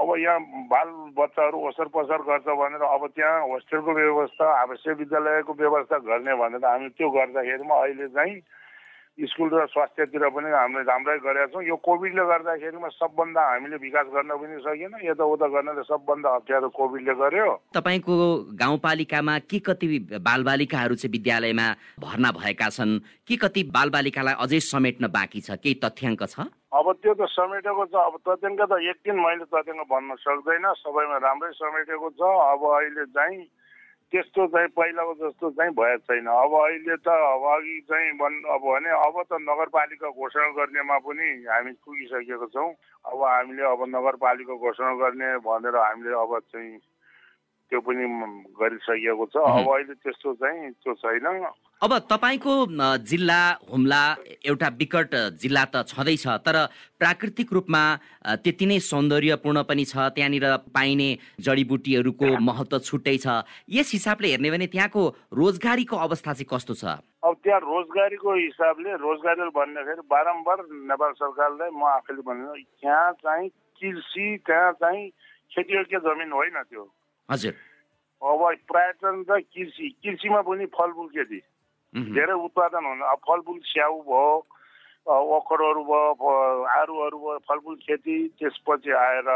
अब 0.00 0.08
यहाँ 0.22 0.40
बाल 0.70 0.88
बच्चाहरू 1.18 1.58
ओसर 1.68 1.88
पसर 1.90 2.22
गर्छ 2.22 2.46
भनेर 2.46 2.82
अब 2.86 3.06
त्यहाँ 3.10 3.40
होस्टेलको 3.50 3.92
व्यवस्था 3.94 4.46
आवासीय 4.62 4.94
विद्यालयको 5.02 5.52
व्यवस्था 5.58 5.98
गर्ने 6.06 6.34
भनेर 6.38 6.64
हामी 6.64 6.88
त्यो 6.94 7.10
गर्दाखेरिमा 7.10 7.74
अहिले 7.82 8.08
चाहिँ 8.14 8.38
स्कुल 9.14 9.50
र 9.54 9.66
स्वास्थ्यतिर 9.70 10.26
पनि 10.34 10.50
हामीले 10.50 10.82
राम्रै 10.90 11.18
गरेका 11.22 11.46
छौँ। 11.54 11.62
यो 11.62 11.76
कोभिडले 11.86 12.22
गर्दाखेरिमा 12.30 12.88
सबभन्दा 12.98 13.42
हामीले 13.50 13.76
विकास 13.78 14.06
गर्न 14.10 14.30
पनि 14.42 14.58
सकेन 14.66 14.94
यताउता 15.06 15.46
गर्नले 15.54 15.82
सबभन्दा 15.86 16.28
अप्ठ्यारो 16.34 16.68
कोभिडले 16.74 17.14
गर्यो। 17.22 17.50
तपाईँको 17.78 18.14
गाउँपालिकामा 18.58 19.38
के 19.50 19.58
कति 19.66 19.86
बालबालिकाहरू 20.18 20.94
चाहिँ 20.98 21.12
विद्यालयमा 21.14 21.66
भर्ना 22.02 22.30
भएका 22.42 22.68
छन्? 22.74 22.98
के 23.22 23.36
कति 23.38 23.62
बालबालिकालाई 23.70 24.34
अझै 24.34 24.60
समेट्न 24.74 25.06
बाँकी 25.14 25.40
छ? 25.46 25.62
केही 25.62 25.78
तथ्याङ्क 25.78 26.22
छ? 26.26 26.50
अब 26.74 26.86
त्यो 27.02 27.12
त 27.14 27.22
समेटेको 27.30 27.84
छ। 27.86 27.94
अब 27.94 28.14
तथ्याङ्क 28.26 28.60
त 28.66 28.78
एक 28.90 28.98
दिन 29.06 29.16
मैले 29.22 29.44
तथ्याङ्क 29.46 29.86
भन्न 29.90 30.14
सक्दैन। 30.22 30.66
सबैमा 30.82 31.16
राम्रै 31.22 31.50
समेटेको 31.54 32.08
छ। 32.18 32.22
अब 32.22 32.62
अहिले 32.70 33.04
चाहिँ 33.14 33.44
त्यस्तो 34.12 34.46
चाहिँ 34.46 34.68
पहिलाको 34.74 35.14
जस्तो 35.22 35.50
चाहिँ 35.58 35.72
भएको 35.74 36.02
छैन। 36.06 36.26
अब 36.26 36.52
अहिले 36.54 36.96
त 36.98 37.08
अब 37.14 37.44
अघि 37.54 37.76
चाहिँ 37.90 38.10
भन् 38.18 38.36
अब 38.54 38.62
भने 38.66 38.90
अब 38.90 39.16
त 39.22 39.38
नगरपालिका 39.42 40.08
घोषणा 40.18 40.48
गर्नेमा 40.58 40.98
पनि 41.06 41.28
हामी 41.46 41.72
पुगिसकेको 41.84 42.46
छौँ। 42.54 42.70
अब 43.10 43.22
हामीले 43.22 43.62
अब 43.70 43.80
नगरपालिका 43.94 44.54
घोषणा 44.54 44.92
गर्ने 45.02 45.30
भनेर 45.46 45.76
हामीले 45.78 46.14
अब 46.14 46.38
चाहिँ 46.52 46.74
त्यो 47.70 47.80
पनि 47.80 48.04
गरिसकेको 48.60 49.24
छ। 49.32 49.36
अब 49.36 49.66
अहिले 49.66 49.94
त्यस्तो 50.04 50.34
चाहिँ 50.36 50.70
त्यो 50.82 50.92
छैन। 50.94 51.26
अब 51.82 51.92
तपाईँको 52.08 52.54
जिल्ला 53.04 53.40
हुम्ला 53.68 54.02
एउटा 54.46 54.68
विकट 54.80 55.12
जिल्ला 55.36 55.64
त 55.64 55.84
छँदैछ 55.84 56.26
तर 56.44 56.56
प्राकृतिक 56.96 57.52
रूपमा 57.52 57.82
त्यति 58.40 58.66
नै 58.66 58.78
सौन्दर्यपूर्ण 58.80 59.62
पनि 59.68 59.84
छ 59.84 59.94
त्यहाँनिर 60.16 60.46
पाइने 60.72 61.08
जडीबुटीहरूको 61.40 62.26
महत्त्व 62.40 62.78
छुट्टै 62.78 63.16
छ। 63.18 63.44
यस 63.68 63.90
हिसाबले 63.92 64.28
हेर्ने 64.32 64.50
भने 64.50 64.66
त्यहाँको 64.72 65.02
रोजगारीको 65.34 65.96
अवस्था 65.96 66.32
चाहिँ 66.32 66.48
कस्तो 66.48 66.74
छ? 66.74 66.84
अब 67.20 67.34
त्यहाँ 67.44 67.60
रोजगारीको 67.60 68.30
हिसाबले 68.32 68.90
रोजगारी 69.04 69.50
भन्दाखेरि 69.52 70.02
बारम्बार 70.08 70.58
नेपाल 70.88 71.12
सरकारलाई 71.20 71.70
म 71.72 71.82
आफैले 71.96 72.22
भने 72.22 72.64
त्यहाँ 72.80 73.12
चाहिँ 73.24 73.48
कृषि 73.48 74.26
त्यहाँ 74.46 74.72
चाहिँ 74.80 75.08
खेतीयोग्य 75.52 75.98
जमिन 76.00 76.32
होइन 76.32 76.62
त्यो। 76.70 76.84
हजुर। 77.28 77.54
अब 78.22 78.42
पर्यटन 78.70 79.24
र 79.30 79.40
कृषि 79.42 79.88
कृषिमा 80.04 80.40
पनि 80.42 80.66
फलफुल 80.72 81.08
खेती 81.14 81.40
धेरै 81.94 82.34
उत्पादन 82.46 82.84
हुन 82.84 83.00
अब 83.12 83.18
फलफुल 83.28 83.58
स्याउ 83.64 84.00
भयो 84.02 84.28
ओखरहरू 85.36 85.82
भयो 85.84 86.32
आरूहरू 86.74 87.18
भयो 87.18 87.38
फलफुल 87.48 87.76
खेती 87.76 88.16
त्यसपछि 88.40 88.92
आएर 88.98 89.28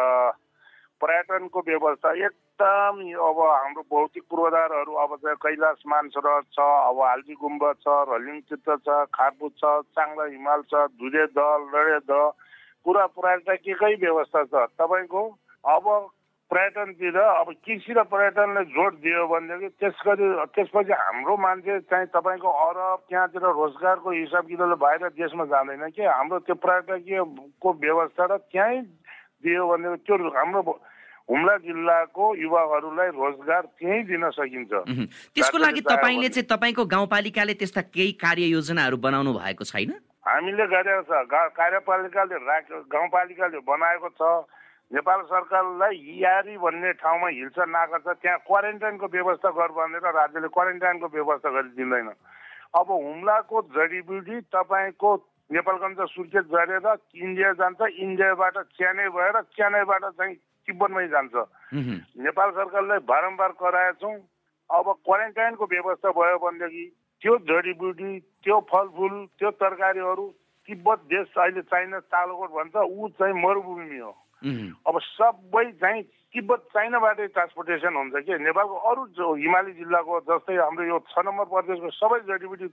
पर्यटनको 1.01 1.61
व्यवस्था 1.67 2.13
एकदम 2.27 3.01
अब 3.29 3.39
हाम्रो 3.45 3.83
भौतिक 3.91 4.25
पूर्वाधारहरू 4.31 4.93
अब 5.05 5.17
चाहिँ 5.17 5.37
कैलाश 5.45 5.83
मानसरोवर 5.87 6.43
छ 6.53 6.59
अब 6.59 7.01
हाल्दी 7.01 7.35
गुम्बा 7.41 7.73
छ 7.85 7.97
रलिङ 8.11 8.41
तीर्थ 8.49 8.69
छ 8.89 8.99
खारपुट 9.15 9.53
छ 9.63 9.73
चाङ्ला 9.95 10.25
हिमाल 10.35 10.63
छ 10.73 10.87
धुले 10.99 11.27
दल 11.39 11.69
लडे 11.75 11.99
द 12.11 12.21
पुरा 12.87 13.07
पर्यटकीयकै 13.15 13.95
व्यवस्था 14.03 14.45
छ? 14.45 14.67
तपाईँको 14.81 15.23
अब 15.65 15.85
पर्यटनतिर 16.49 17.17
अब 17.21 17.49
कृषि 17.61 17.93
र 17.93 18.03
पर्यटनले 18.09 18.63
जोड 18.73 18.95
दियो 19.05 19.27
भनेदेखि 19.29 19.69
त्यस 19.81 19.97
गरी 20.01 20.27
त्यसपछि 20.57 20.93
हाम्रो 20.97 21.37
मान्छे 21.45 21.79
चाहिँ 21.93 22.09
तपाईँको 22.09 22.49
अरब 22.49 22.99
त्यहाँतिर 23.09 23.45
रोजगारको 23.53 24.11
हिसाब 24.11 24.45
किताबले 24.49 24.77
बाहिर 24.81 25.09
देशमा 25.13 25.45
जाँदैन 25.45 25.85
कि? 25.93 26.03
हाम्रो 26.09 26.39
त्यो 26.49 26.55
पर्यटकीयको 26.57 27.69
व्यवस्था 27.85 28.25
र 28.33 28.37
त्यहीँ 28.49 28.81
दियो 29.45 29.63
भनेदेखि 29.69 30.05
त्यो 30.09 30.17
हाम्रो 30.41 30.61
हुम्ला 31.29 31.55
जिल्लाको 31.69 32.25
युवाहरूलाई 32.41 33.09
रोजगार 33.13 33.63
त्यहीँ 33.77 34.03
दिन 34.09 34.25
सकिन्छ। 34.33 34.73
त्यसको 35.37 35.59
लागि 35.61 35.81
तपाईँले 35.85 36.29
चाहिँ 36.33 36.49
तपाईँको 36.49 36.85
गाउँपालिकाले 36.89 37.55
त्यस्ता 37.61 37.81
केही 37.93 38.13
कार्ययोजनाहरू 38.25 38.97
बनाउनु 38.97 39.37
भएको 39.37 39.65
छैन? 39.69 39.93
हामीले 40.25 40.65
गरेको 40.73 41.03
छ। 41.05 41.29
कार्यपालिकाले 41.61 42.37
गाउँपालिकाले 42.89 43.59
बनाएको 43.69 44.09
छ। 44.17 44.49
नेपाल 44.91 45.23
सरकारलाई 45.29 45.97
हियारी 45.99 46.57
भन्ने 46.59 46.93
ठाउँमा 47.01 47.29
हिल्सा 47.29 47.65
नाका 47.69 47.99
छ 47.99 48.17
त्यहाँ 48.19 48.39
क्वारेन्टाइनको 48.47 49.07
व्यवस्था 49.13 49.51
गर 49.53 49.73
भनेर 49.77 50.07
राज्यले 50.17 50.49
क्वारेन्टाइनको 50.49 51.07
व्यवस्था 51.15 51.51
गरिदिँदैन 51.53 52.09
अब 52.75 52.89
हुम्लाको 52.91 53.63
जडीबुटी 53.75 54.41
तपाईँको 54.49 55.11
नेपालगञ्ज 55.51 56.01
सुर्खेत 56.09 56.45
झरेर 56.49 56.87
इन्डिया 57.17 57.53
जान्छ 57.61 57.81
इन्डियाबाट 57.99 58.57
च्यानै 58.77 59.09
भएर 59.17 59.41
च्यानैबाट 59.57 60.05
चाहिँ 60.05 60.35
तिब्बतमै 60.69 61.07
जान्छ। 61.09 61.35
नेपाल 62.25 62.51
सरकारलाई 62.57 62.99
बारम्बार 63.09 63.53
कराएका 63.61 63.93
छौँ 64.01 64.17
अब 64.71 64.87
क्वारेन्टाइनको 65.05 65.65
व्यवस्था 65.67 66.11
भयो 66.17 66.39
भनेदेखि 66.39 66.85
त्यो 67.23 67.37
जडीबुटी 67.51 68.19
त्यो 68.45 68.59
फलफुल 68.73 69.15
त्यो 69.39 69.51
तरकारीहरू 69.61 70.27
तिब्बत 70.69 71.05
देश 71.13 71.27
अहिले 71.37 71.63
चाइना 71.73 71.99
तालकोट 72.13 72.51
भन्छ 72.53 72.77
ऊ 72.77 73.09
चाहिँ 73.19 73.35
मरुभूमि 73.43 73.99
हो। 73.99 74.13
अब 74.43 74.95
सबै 75.03 75.65
चाहिँ 75.83 76.03
तिब्बत 76.35 76.61
चाइनाबाटै 76.75 77.27
ट्रान्सपोर्टेसन 77.35 77.95
हुन्छ 77.97 78.15
कि? 78.23 78.33
नेपालको 78.39 78.77
अरू 78.89 79.03
हिमाली 79.35 79.73
जिल्लाको 79.81 80.21
जस्तै 80.29 80.57
हाम्रो 80.57 80.85
यो 80.87 80.99
छ 81.11 81.25
नम्बर 81.27 81.47
प्रदेशको 81.53 81.91
सबै 81.99 82.19
जडीबुटी 82.29 82.67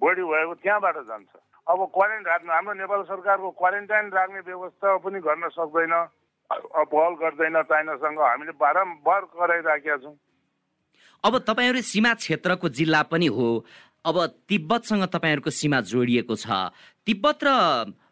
बढी 0.00 0.22
भएको 0.22 0.54
त्यहाँबाट 0.62 0.96
जान्छ। 1.08 1.32
अब 1.66 1.78
क्वारेन्ट 1.92 2.26
राख्नु 2.26 2.52
हाम्रो 2.52 2.74
नेपाल 2.80 3.02
सरकारको 3.10 3.50
क्वारेन्टाइन 3.60 4.06
राख्ने 4.12 4.40
व्यवस्था 4.46 4.88
पनि 5.02 5.18
गर्न 5.20 5.48
सक्दैन 5.52 5.92
अब 5.92 6.86
पहल 6.86 7.12
गर्दैन 7.20 7.56
चाइनासँग। 7.66 8.18
हामीले 8.22 8.52
बारम्बार 8.54 9.22
कराइराखेका 9.34 9.96
छौँ। 9.98 10.16
अब 11.24 11.32
तपाईँहरू 11.42 11.80
सीमा 11.82 12.12
क्षेत्रको 12.14 12.68
जिल्ला 12.70 13.02
पनि 13.10 13.26
हो। 13.26 13.48
अब 14.04 14.16
तिब्बतसँग 14.46 15.04
तपाईँहरूको 15.10 15.50
सीमा 15.50 15.80
जोडिएको 15.90 16.34
छ। 16.38 16.70
तिब्बत 17.02 17.38
र 17.42 17.50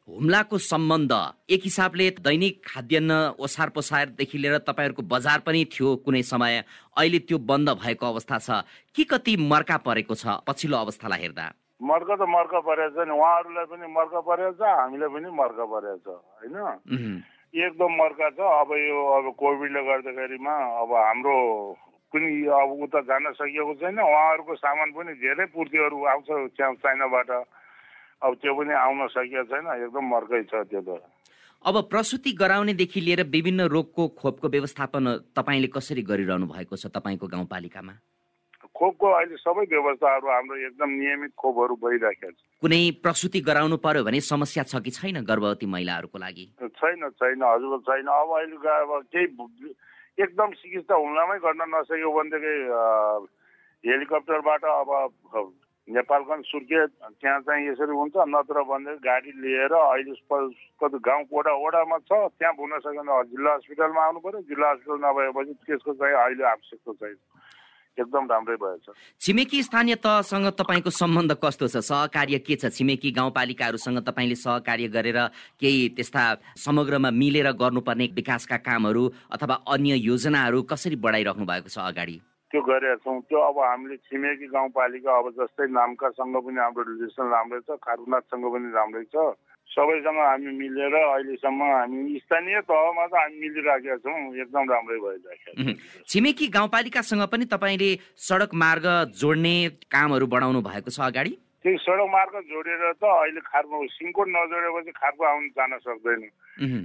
हुम्लाको 0.08 0.58
सम्बन्ध 0.60 1.12
एक 1.48 1.60
हिसाबले 1.64 2.08
दैनिक 2.20 2.60
खाद्यान्न 2.62 3.12
ओसार 3.40 3.68
पोसारदेखि 3.72 4.38
लिएर 4.38 4.58
तपाईँहरूको 4.60 5.02
बजार 5.02 5.38
पनि 5.40 5.64
थियो 5.64 5.94
कुनै 6.04 6.22
समय। 6.22 6.60
अहिले 6.92 7.18
त्यो 7.24 7.38
बन्द 7.40 7.70
भएको 7.80 8.04
अवस्था 8.06 8.38
छ। 8.38 8.48
के 8.92 9.04
कति 9.08 9.36
मर्का 9.48 9.76
परेको 9.80 10.14
छ? 10.14 10.44
पछिल्लो 10.44 10.76
अवस्थालाई 10.76 11.20
हेर्दा। 11.24 11.46
मर्क 11.80 12.08
त 12.20 12.28
मर्क 12.28 12.52
परेको 12.68 13.00
छ 13.00 13.08
नि 13.08 13.16
उहाँहरूलाई 13.16 13.64
पनि 13.72 13.86
मर्क 13.96 14.14
परेको 14.28 14.52
छ 14.60 14.62
हामीलाई 14.76 15.08
पनि 15.08 15.28
मर्क 15.40 15.58
परेको 15.72 15.96
छ 16.04 16.20
होइन। 16.36 17.24
एकदम 17.64 17.92
मर्का 17.96 18.28
छ। 18.36 18.40
अब 18.60 18.70
यो 18.76 19.00
अब 19.16 19.26
कोभिडले 19.40 19.80
गर्दाखेरिमा 19.88 20.54
अब 20.84 20.90
हाम्रो 21.00 21.36
पनि 22.12 22.28
अब 22.60 22.70
उता 22.84 23.00
जान 23.08 23.32
सकिएको 23.40 23.74
छैन। 23.80 23.98
उहाँहरूको 24.04 24.52
सामान 24.60 24.88
पनि 24.92 25.12
धेरै 25.16 25.48
पूर्तिहरू 25.48 25.96
आउँछ 26.12 26.28
चाइनाबाट। 26.60 27.30
अब 28.24 28.32
त्यो 28.40 28.52
पनि 28.56 28.72
आउन 28.72 29.06
सकिएको 29.12 29.44
छैन 29.52 29.66
एकदम 29.76 30.04
मर्कै 30.14 30.42
छ 30.48 30.64
त्यो 30.72 30.80
त। 30.80 31.00
अब 31.64 31.76
प्रसुति 31.92 32.32
गराउनेदेखि 32.40 33.00
लिएर 33.00 33.22
विभिन्न 33.28 33.68
रोगको 33.68 34.08
खोपको 34.20 34.48
व्यवस्थापन 34.48 35.04
तपाईँले 35.36 35.68
कसरी 35.76 36.02
गरिरहनु 36.02 36.46
भएको 36.48 36.76
छ 36.76 36.92
तपाईँको 36.92 37.26
गाउँपालिकामा? 37.34 37.94
खोपको 38.74 39.06
अहिले 39.06 39.36
सबै 39.38 39.64
व्यवस्थाहरू 39.70 40.28
हाम्रो 40.28 40.56
एकदम 40.66 40.90
नियमित 41.00 41.32
खोपहरू 41.38 41.74
भइराखेको 41.78 42.36
कुनै 42.62 42.80
प्रसुति 43.04 43.40
गराउनु 43.48 43.76
पर्यो 43.80 44.04
भने 44.04 44.20
समस्या 44.20 44.62
छ 44.66 44.82
कि 44.84 44.90
छैन 44.90 45.20
गर्भवती 45.24 45.66
महिलाहरूको 45.66 46.18
लागि? 46.18 46.44
छ 46.58 46.68
छैन 46.80 47.08
छैन 47.20 47.42
हजुर 47.44 47.78
छैन। 47.88 48.06
अब 48.08 48.28
अहिले 48.36 48.56
अब 48.56 48.90
केही 49.14 49.26
एकदम 50.18 50.50
चिकित्सा 50.58 50.94
हुम्लामै 50.94 51.38
गर्न 51.44 51.62
नसक्यो 51.74 52.10
भनेदेखि 52.16 52.54
हेलिकप्टरबाट 53.84 54.64
अब 54.64 54.90
नेपालगञ्ज 55.88 56.44
सुर्खेत 56.48 56.90
त्यहाँ 57.20 57.40
चाहिँ 57.44 57.68
यसरी 57.68 57.92
हुन्छ 57.92 58.16
नत्र 58.32 58.62
भने 58.64 58.92
गाडी 59.04 59.32
लिएर 59.44 59.72
अहिले 59.76 60.14
कति 60.80 60.98
गाउँ 61.04 61.24
वडा 61.28 61.52
वडामा 61.60 61.98
छ 62.08 62.12
त्यहाँ 62.40 62.54
पुग्न 62.56 62.78
सकेन। 62.80 63.10
जिल्ला 63.30 63.52
हस्पिटलमा 63.54 64.00
आउनु 64.04 64.20
पर्यो 64.24 64.40
जिल्ला 64.48 64.70
हस्पिटल 64.70 64.98
नभएपछि 65.04 65.52
त्यसको 65.66 65.92
चाहिँ 65.92 66.16
अहिले 66.24 66.44
आवश्यकता 66.52 66.92
छैन 66.98 67.16
एकदम 68.00 68.24
राम्रै 68.26 68.56
भएछ। 68.58 68.86
छिमेकी 69.20 69.62
स्थानीय 69.62 69.94
तहसँग 70.02 70.46
तपाईँको 70.58 70.90
सम्बन्ध 70.90 71.32
कस्तो 71.44 71.68
छ? 71.68 71.76
सहकार्य 71.84 72.38
के 72.42 72.56
छ? 72.56 72.72
छिमेकी 72.72 73.10
गाउँपालिकाहरूसँग 73.12 73.98
तपाईँले 74.08 74.34
सहकार्य 74.34 74.88
गरेर 74.88 75.18
केही 75.60 75.88
त्यस्ता 75.94 76.24
समग्रमा 76.64 77.10
मिलेर 77.12 77.52
गर्नुपर्ने 77.54 78.06
विकासका 78.16 78.56
कामहरू 78.66 79.04
अथवा 79.30 79.54
अन्य 79.68 79.94
योजनाहरू 80.10 80.62
कसरी 80.64 80.96
बढाइराख्नु 80.96 81.44
भएको 81.44 81.68
छ 81.68 81.78
अगाडि? 81.86 82.16
त्यो 82.54 82.62
गरेका 82.62 83.02
छौँ 83.02 83.18
त्यो 83.26 83.38
अब 83.50 83.58
हामीले 83.58 83.96
छिमेकी 84.06 84.46
गाउँपालिका 84.54 85.10
अब 85.10 85.26
जस्तै 85.34 85.66
नाम्कासँग 85.74 86.36
पनि 86.38 86.58
हाम्रो 86.62 86.82
रिलेसन 86.86 87.26
राम्रै 87.34 87.60
छ 87.66 87.74
खारुनाथसँग 87.82 88.46
पनि 88.54 88.68
राम्रै 88.70 89.04
छ। 89.10 89.34
सबैसँग 89.74 90.18
हामी 90.22 90.50
मिलेर 90.54 90.94
अहिलेसम्म 90.94 91.62
हामी 91.66 92.18
स्थानीय 92.22 92.60
तहमा 92.70 93.06
त 93.10 93.14
हामी 93.18 93.36
मिलिराखेका 93.42 93.96
छौँ 94.06 94.18
एकदम 94.38 94.64
राम्रै 94.70 94.98
भइराखेका 95.02 95.50
उहुँ। 95.58 95.74
छिमेकी 96.06 96.46
गाउँपालिकासँग 96.54 97.22
पनि 97.26 97.44
तपाईँले 97.50 97.90
सडक 98.22 98.54
मार्ग 98.54 98.86
जोड्ने 99.18 99.56
कामहरू 99.90 100.26
बढाउनु 100.30 100.60
भएको 100.62 100.90
छ 100.94 101.00
अगाडि? 101.10 101.34
त्यही 101.64 101.76
सडक 101.80 102.08
मार्ग 102.12 102.34
जोडेर 102.44 102.82
त 103.00 103.04
अहिले 103.08 103.40
खारको 103.40 103.76
सिङकोट 103.96 104.28
नजोडेपछि 104.28 104.92
खारको 105.00 105.24
आउनु 105.24 105.48
जान 105.56 105.72
सक्दैन। 105.80 106.22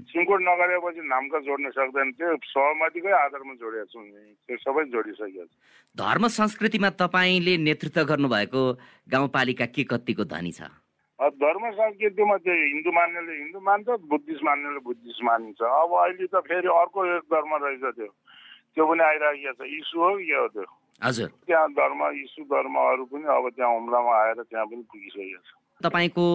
सिङकोट 0.07 0.39
नगरेपछि 0.39 1.01
नाम्का 1.03 1.39
जोड्न 1.43 1.69
सक्दैन। 1.75 2.11
त्यो 2.15 2.35
सहमतिकै 2.47 3.11
आधारमा 3.11 3.53
जोडेका 3.59 3.85
छौँ 3.91 4.07
त्यो 4.47 4.55
सबै 4.63 4.83
जोडिसकेका 4.95 5.43
छौँ। 5.43 5.59
धर्म 5.99 6.23
संस्कृतिमा 6.31 6.89
तपाईँले 6.95 7.53
नेतृत्व 7.59 8.03
गर्नुभएको 8.07 8.63
गाउँपालिका 9.11 9.65
के 9.75 9.83
कतिको 9.91 10.23
धनी 10.31 10.51
छ? 10.55 10.71
धर्म 11.19 11.63
संस्कृतिमा 11.75 12.35
त्यो 12.39 12.53
हिन्दू 12.55 12.91
मान्नेले 12.95 13.33
हिन्दू 13.35 13.59
मान्छ 13.59 13.87
बुद्धिस्ट 14.07 14.43
मान्नेले 14.47 14.79
बुद्धिस्ट 14.79 15.21
मानिन्छ। 15.27 15.59
अब 15.59 15.91
अहिले 15.91 16.27
त 16.31 16.39
फेरि 16.47 16.69
अर्को 16.71 16.99
एक 17.19 17.23
धर्म 17.27 17.51
रहेछ 17.67 17.83
त्यो। 17.99 18.11
त्यो 18.79 18.83
पनि 18.87 19.03
आइराखेको 19.03 19.53
छ। 19.59 19.67
इस्यु 19.67 19.99
हो 19.99 20.11
के 20.23 20.35
हो 20.39 20.47
त्यो। 20.55 20.65
हजुर। 21.03 21.29
त्यहाँ 21.47 21.67
धर्म 21.71 22.01
इस्यु 22.23 22.43
धर्महरू 22.45 23.03
पनि 23.11 23.25
अब 23.37 23.45
त्यहाँ 23.55 23.73
हुम्लामा 23.73 24.11
आएर 24.19 24.39
त्यहाँ 24.43 24.65
पनि 24.67 24.83
पुगिसकेको 24.91 25.39
छ। 25.39 25.49
तपाईँको 25.79 26.25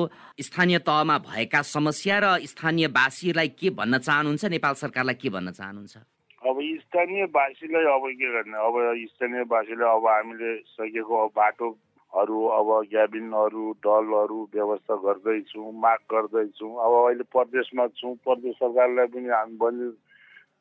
स्थानीय 0.40 0.79
तहमा 0.88 1.16
भएका 1.29 1.61
समस्या 1.62 2.18
र 2.24 2.27
स्थानीयवासीलाई 2.48 3.48
के 3.61 3.70
भन्न 3.77 3.98
चाहनुहुन्छ? 4.00 4.44
नेपाल 4.57 4.74
सरकारलाई 4.81 5.16
के 5.20 5.29
भन्न 5.29 5.50
चाहनुहुन्छ? 5.53 5.96
अब 6.44 6.57
स्थानीयवासीलाई 6.81 7.85
अब 7.92 8.05
के 8.20 8.29
गर्ने? 8.33 8.57
अब 8.57 8.74
स्थानीयवासीलाई 9.12 9.88
अब 9.96 10.07
हामीले 10.09 10.50
सकेको 10.64 11.14
अब 11.24 11.31
बाटोहरू 11.37 12.38
अब 12.57 12.68
ग्याबिनहरू 12.88 13.64
डलहरू 13.85 14.38
व्यवस्था 14.55 14.94
गर्दैछौँ 15.05 15.72
माग 15.85 16.00
गर्दैछौँ। 16.12 16.72
अब 16.85 16.92
अहिले 17.05 17.24
प्रदेशमा 17.29 17.87
छौँ। 18.00 18.14
प्रदेश 18.24 18.55
सरकारलाई 18.64 19.07
पनि 19.12 19.29
हामी 19.29 19.57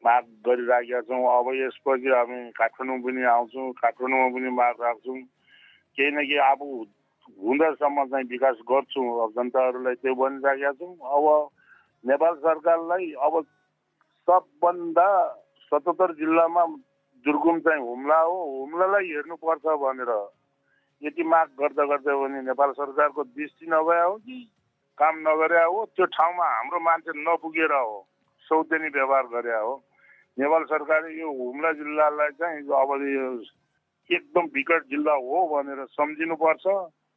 माग 0.03 0.23
गरिराखेका 0.45 1.01
छौँ 1.03 1.23
अब 1.29 1.47
यसपछि 1.55 2.09
हामी 2.09 2.39
काठमाडौँ 2.53 2.99
पनि 3.01 3.23
आउँछौँ 3.29 3.71
काठमाडौँमा 3.75 4.27
पनि 4.35 4.49
माग 4.53 4.81
राख्छौँ 4.81 5.17
केही 5.97 6.11
न 6.11 6.19
केही 6.27 6.39
अब 6.43 6.61
हुँदासम्म 7.39 8.05
चाहिँ 8.05 8.25
विकास 8.27 8.57
गर्छौँ 8.67 9.07
अब 9.23 9.31
जनताहरूलाई 9.33 9.95
त्यो 10.01 10.15
भनिराखेका 10.15 10.71
छौँ 10.75 10.93
अब 11.09 11.25
नेपाल 12.03 12.35
सरकारलाई 12.43 13.11
अब 13.21 13.41
सबभन्दा 14.27 15.07
सतहत्तर 15.71 16.13
जिल्लामा 16.15 16.65
दुर्गुम 17.25 17.59
चाहिँ 17.63 17.81
हुम्ला 17.81 18.19
हो 18.21 18.35
हुम्लालाई 18.59 19.07
हेर्नुपर्छ 19.09 19.65
भनेर 19.79 20.11
यति 21.01 21.23
माग 21.25 21.47
गर्दा 21.59 21.85
गर्दै 21.85 22.15
पनि 22.17 22.41
नेपाल 22.43 22.71
सरकारको 22.73 23.23
दृष्टि 23.31 23.65
नभए 23.69 24.01
हो 24.01 24.15
कि 24.19 24.37
काम 24.97 25.19
नगरे 25.27 25.63
हो 25.63 25.85
त्यो 25.95 26.05
ठाउँमा 26.11 26.47
हाम्रो 26.49 26.79
मान्छे 26.81 27.17
नपुगेर 27.19 27.73
हो 27.73 27.97
सौतेनी 28.47 28.89
व्यवहार 28.91 29.27
गरे 29.33 29.55
हो 29.55 29.73
नेपाल 30.37 30.63
सरकारले 30.65 31.09
यो 31.19 31.29
हुम्ला 31.31 31.71
जिल्लालाई 31.79 32.29
चाहिँ 32.41 32.61
अब 32.73 32.89
एकदम 34.09 34.45
विकट 34.53 34.83
जिल्ला 34.89 35.13
हो 35.13 35.47
भनेर 35.51 35.85
सम्झिनुपर्छ। 35.93 36.65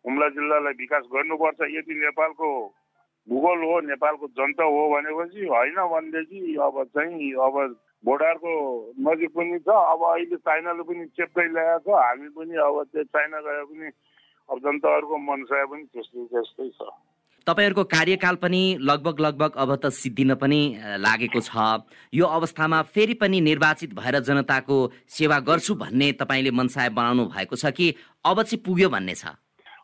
हुम्ला 0.04 0.28
जिल्लालाई 0.28 0.72
विकास 0.78 1.04
गर्नुपर्छ। 1.12 1.60
यदि 1.76 1.94
नेपालको 2.00 2.48
भूगोल 3.28 3.62
हो 3.64 3.80
नेपालको 3.88 4.26
जनता 4.38 4.64
हो 4.64 4.82
भनेपछि 4.90 5.46
होइन 5.46 5.78
भनेदेखि 5.92 6.54
अब 6.62 6.82
चाहिँ 6.94 7.32
अब 7.46 7.56
बोर्डरको 8.04 8.52
नजिक 9.00 9.30
पनि 9.34 9.58
छ। 9.58 9.68
अब 9.68 10.00
अहिले 10.12 10.36
चाइनाले 10.36 10.82
पनि 10.84 11.06
चेप्दै 11.16 11.46
ल्याएको 11.56 11.90
छ। 11.90 11.98
हामी 12.04 12.28
पनि 12.36 12.54
अब 12.68 12.82
त्यो 12.92 13.04
चाइना 13.16 13.40
गए 13.40 13.64
पनि 13.64 13.90
अब 14.48 14.56
जनताहरूको 14.62 15.16
मनसाय 15.18 15.64
पनि 15.66 15.84
त्यस्तै 15.90 16.24
त्यस्तै 16.30 16.68
छ। 16.70 16.80
तपाईँहरूको 17.46 17.84
कार्यकाल 17.86 18.34
पनि 18.42 18.60
लगभग 18.82 19.20
लगभग 19.20 19.52
अब 19.56 19.74
त 19.78 19.94
सिद्धिन 19.94 20.34
पनि 20.34 20.60
लागेको 20.98 21.40
छ। 21.40 21.86
यो 22.12 22.26
अवस्थामा 22.26 22.82
फेरि 22.90 23.14
पनि 23.14 23.40
निर्वाचित 23.40 23.94
भएर 23.94 24.18
जनताको 24.26 24.76
सेवा 25.06 25.38
गर्छु 25.46 25.74
भन्ने 25.78 26.12
तपाईँले 26.18 26.50
मनसाय 26.50 26.88
बनाउनु 26.90 27.24
भएको 27.30 27.56
छ 27.56 27.70
कि 27.70 27.94
अब 28.26 28.42
चाहिँ 28.42 28.62
पुग्यो 28.66 28.88
भन्ने 28.90 29.14
छ? 29.14 29.30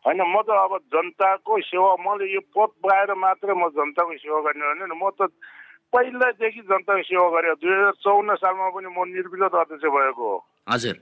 होइन 0.03 0.19
म 0.19 0.35
त 0.43 0.51
अब 0.51 0.75
जनताको 0.91 1.61
सेवा 1.63 1.95
मैले 2.03 2.27
यो 2.35 2.41
पद 2.51 2.71
पाएर 2.83 3.15
मात्रै 3.15 3.55
म 3.55 3.71
जनताको 3.71 4.11
सेवा 4.19 4.39
गर्ने 4.43 4.65
होइन। 4.67 4.91
म 4.99 5.07
त 5.15 5.31
पहिलादेखि 5.95 6.61
जनताको 6.67 7.03
सेवा 7.07 7.27
गरेँ 7.31 7.55
दुई 7.63 7.71
हजार 7.71 7.95
चौन्न 8.03 8.35
सालमा 8.43 8.69
पनि 8.75 8.89
म 8.91 9.07
निर्विरोध 9.07 9.55
अध्यक्ष 9.55 9.87
भएको 9.87 10.23
हो। 10.27 10.37
हजुर। 10.67 10.95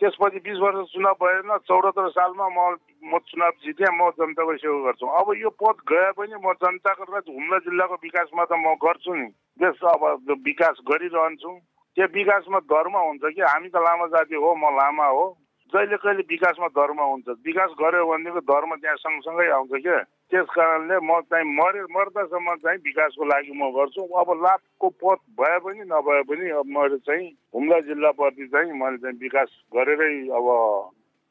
त्यसपछि 0.00 0.38
बिस 0.44 0.58
वर्ष 0.60 0.92
चुनाव 0.92 1.14
भएन 1.20 1.56
चौरात्तर 1.68 2.08
सालमा 2.12 2.46
म 2.52 2.76
म 3.08 3.18
चुनाव 3.28 3.52
जितेँ 3.64 3.92
म 3.96 4.10
जनताको 4.18 4.56
सेवा 4.56 4.78
गर्छु। 4.86 5.06
अब 5.20 5.32
यो 5.40 5.50
पद 5.56 5.76
गए 5.88 6.10
पनि 6.18 6.36
म 6.36 6.52
जनताको 6.52 7.04
हुम्ला 7.32 7.58
जिल्लाको 7.64 7.94
विकासमा 8.04 8.44
त 8.44 8.52
म 8.60 8.74
गर्छु 8.76 9.14
नि। 9.14 9.26
देश 9.56 9.80
अब 9.88 10.04
विकास 10.44 10.76
गरिरहन्छु। 10.84 11.50
त्यो 11.96 12.06
विकासमा 12.12 12.58
धर्म 12.68 12.96
हुन्छ 12.96 13.24
कि? 13.24 13.40
हामी 13.40 13.68
त 13.68 13.76
लामा 13.80 14.06
जाति 14.12 14.36
हो 14.36 14.54
म 14.60 14.76
लामा 14.76 15.06
हो। 15.16 15.24
जहिले 15.72 15.96
कहिले 15.96 16.22
विकासमा 16.28 16.68
धर्म 16.76 17.00
हुन्छ। 17.00 17.28
विकास 17.48 17.70
गऱ्यो 17.80 18.04
भनेदेखि 18.06 18.40
धर्म 18.52 18.74
त्यहाँ 18.76 18.96
सँगसँगै 19.00 19.48
आउँछ 19.48 19.72
क्या? 19.82 19.98
त्यस 20.30 20.46
कारणले 20.50 20.96
म 21.06 21.20
चाहिँ 21.30 21.46
मरे 21.54 21.82
मर्दासम्म 21.94 22.54
चाहिँ 22.62 22.78
विकासको 22.82 23.24
लागि 23.30 23.52
म 23.54 23.70
गर्छु। 23.76 24.02
अब 24.20 24.30
लाभको 24.42 24.88
पद 24.98 25.18
भए 25.38 25.58
पनि 25.62 25.82
नभए 25.86 26.22
पनि 26.26 26.50
अब 26.58 26.66
मैले 26.66 26.98
चाहिँ 27.06 27.26
हुम्ला 27.54 27.78
जिल्लाप्रति 27.86 28.46
चाहिँ 28.50 28.72
मैले 28.74 28.98
चाहिँ 29.02 29.18
विकास 29.22 29.50
गरेरै 29.76 30.10
अब 30.34 30.48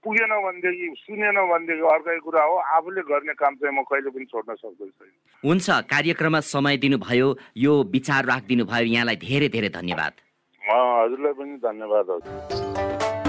पुगेन 0.03 0.31
भनेदेखि 0.45 0.87
सुनेन 1.01 1.37
भनेदेखि 1.51 1.83
अर्कै 1.91 2.17
कुरा 2.23 2.43
हो। 2.45 2.55
आफूले 2.77 3.01
गर्ने 3.11 3.33
काम 3.35 3.55
चाहिँ 3.59 3.75
म 3.75 3.83
कहिले 3.83 4.09
पनि 4.15 4.25
छोड्न 4.31 4.55
सक्दैन 4.55 5.11
हुन्छ 5.43 5.67
कार्यक्रममा 5.91 6.39
समय 6.55 6.77
दिनुभयो 6.77 7.27
यो 7.57 7.73
विचार 7.91 8.25
राखिदिनु 8.31 8.63
भयो 8.71 8.87
यहाँलाई 8.95 9.17
धेरै 9.27 9.49
धेरै 9.49 9.69
धन्यवाद। 9.75 10.13
हजुरलाई 10.61 11.33
पनि 11.33 11.57
धन्यवाद 11.67 12.09
हजुर। 12.15 13.24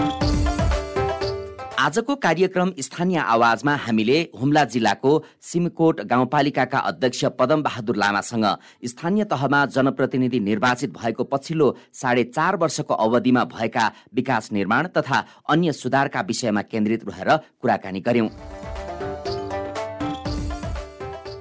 आजको 1.86 2.14
कार्यक्रम 2.16 2.70
स्थानीय 2.80 3.18
आवाजमा 3.24 3.74
हामीले 3.76 4.16
हुम्ला 4.40 4.64
जिल्लाको 4.72 5.12
सिमकोट 5.50 6.00
गाउँपालिकाका 6.12 6.78
अध्यक्ष 6.90 7.24
पदम 7.38 7.62
बहादुर 7.62 7.96
लामासँग 7.96 8.46
स्थानीय 8.84 9.24
तहमा 9.30 9.64
जनप्रतिनिधि 9.76 10.40
निर्वाचित 10.48 10.98
भएको 10.98 11.24
पछिल्लो 11.30 11.74
साढे 11.94 12.24
चार 12.26 12.56
वर्षको 12.56 12.94
अवधिमा 12.96 13.44
भएका 13.54 13.90
विकास 14.14 14.52
निर्माण 14.52 14.86
तथा 14.98 15.24
अन्य 15.48 15.72
सुधारका 15.74 16.20
विषयमा 16.28 16.62
केन्द्रित 16.64 17.08
रहेर 17.08 17.36
कुराकानी 17.36 18.00
गर्यौं 18.00 18.55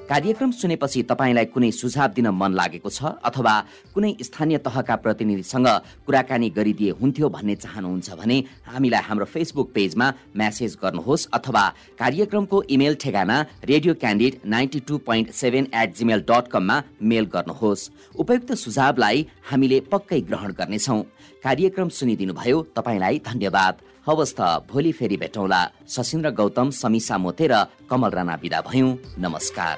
कार्यक्रम 0.06 0.52
सुनेपछि 0.52 1.02
तपाईँलाई 1.10 1.46
कुनै 1.50 1.70
सुझाव 1.74 2.10
दिन 2.14 2.28
मन 2.32 2.54
लागेको 2.54 2.90
छ 2.90 3.10
अथवा 3.26 3.54
कुनै 3.94 4.12
स्थानीय 4.22 4.58
तहका 4.62 4.96
प्रतिनिधिसँग 5.02 5.68
कुराकानी 6.06 6.50
गरिदिए 6.58 6.92
हुन्थ्यो 7.02 7.30
भन्ने 7.36 7.56
चाहनुहुन्छ 7.56 8.10
भने 8.14 8.38
हामीलाई 8.70 9.02
हाम्रो 9.02 9.26
फेसबुक 9.26 9.72
पेजमा 9.74 10.08
म्यासेज 10.38 10.78
गर्नुहोस् 10.84 11.28
अथवा 11.34 11.64
कार्यक्रमको 11.98 12.62
इमेल 12.70 12.96
ठेगाना 13.02 13.38
radio 13.66 13.94
candid 13.98 14.34
ninety 14.46 14.80
two 14.86 14.98
point 15.10 15.34
seven 15.42 15.66
eight 15.74 15.98
Gmail 15.98 16.22
dot 16.30 16.54
कममा 16.54 16.78
मेल 17.02 17.26
गर्नुहोस्। 17.34 17.90
उपयुक्त 18.22 18.54
सुझावलाई 18.56 19.26
हामीले 19.50 19.80
पक्कै 19.90 20.22
ग्रहण 20.30 20.52
गर्नेछौँ। 20.54 21.02
कार्यक्रम 21.44 21.90
सुनिदिनुभयो 21.98 22.62
तपाईँलाई 22.78 23.20
धन्यवाद। 23.26 23.74
हवस् 24.08 24.36
त 24.38 24.42
भोलि 24.70 24.92
फेरि 24.92 25.18
भेटौँला। 25.18 25.62
सशिन्द्र 25.90 26.30
गौतम 26.38 26.70
समीसा 26.82 27.18
मोते 27.18 27.46
र 27.50 27.54
कमल 27.90 28.12
राणा 28.14 28.36
विदा 28.42 28.60
भयौँ। 28.62 28.90
नमस्कार। 29.18 29.76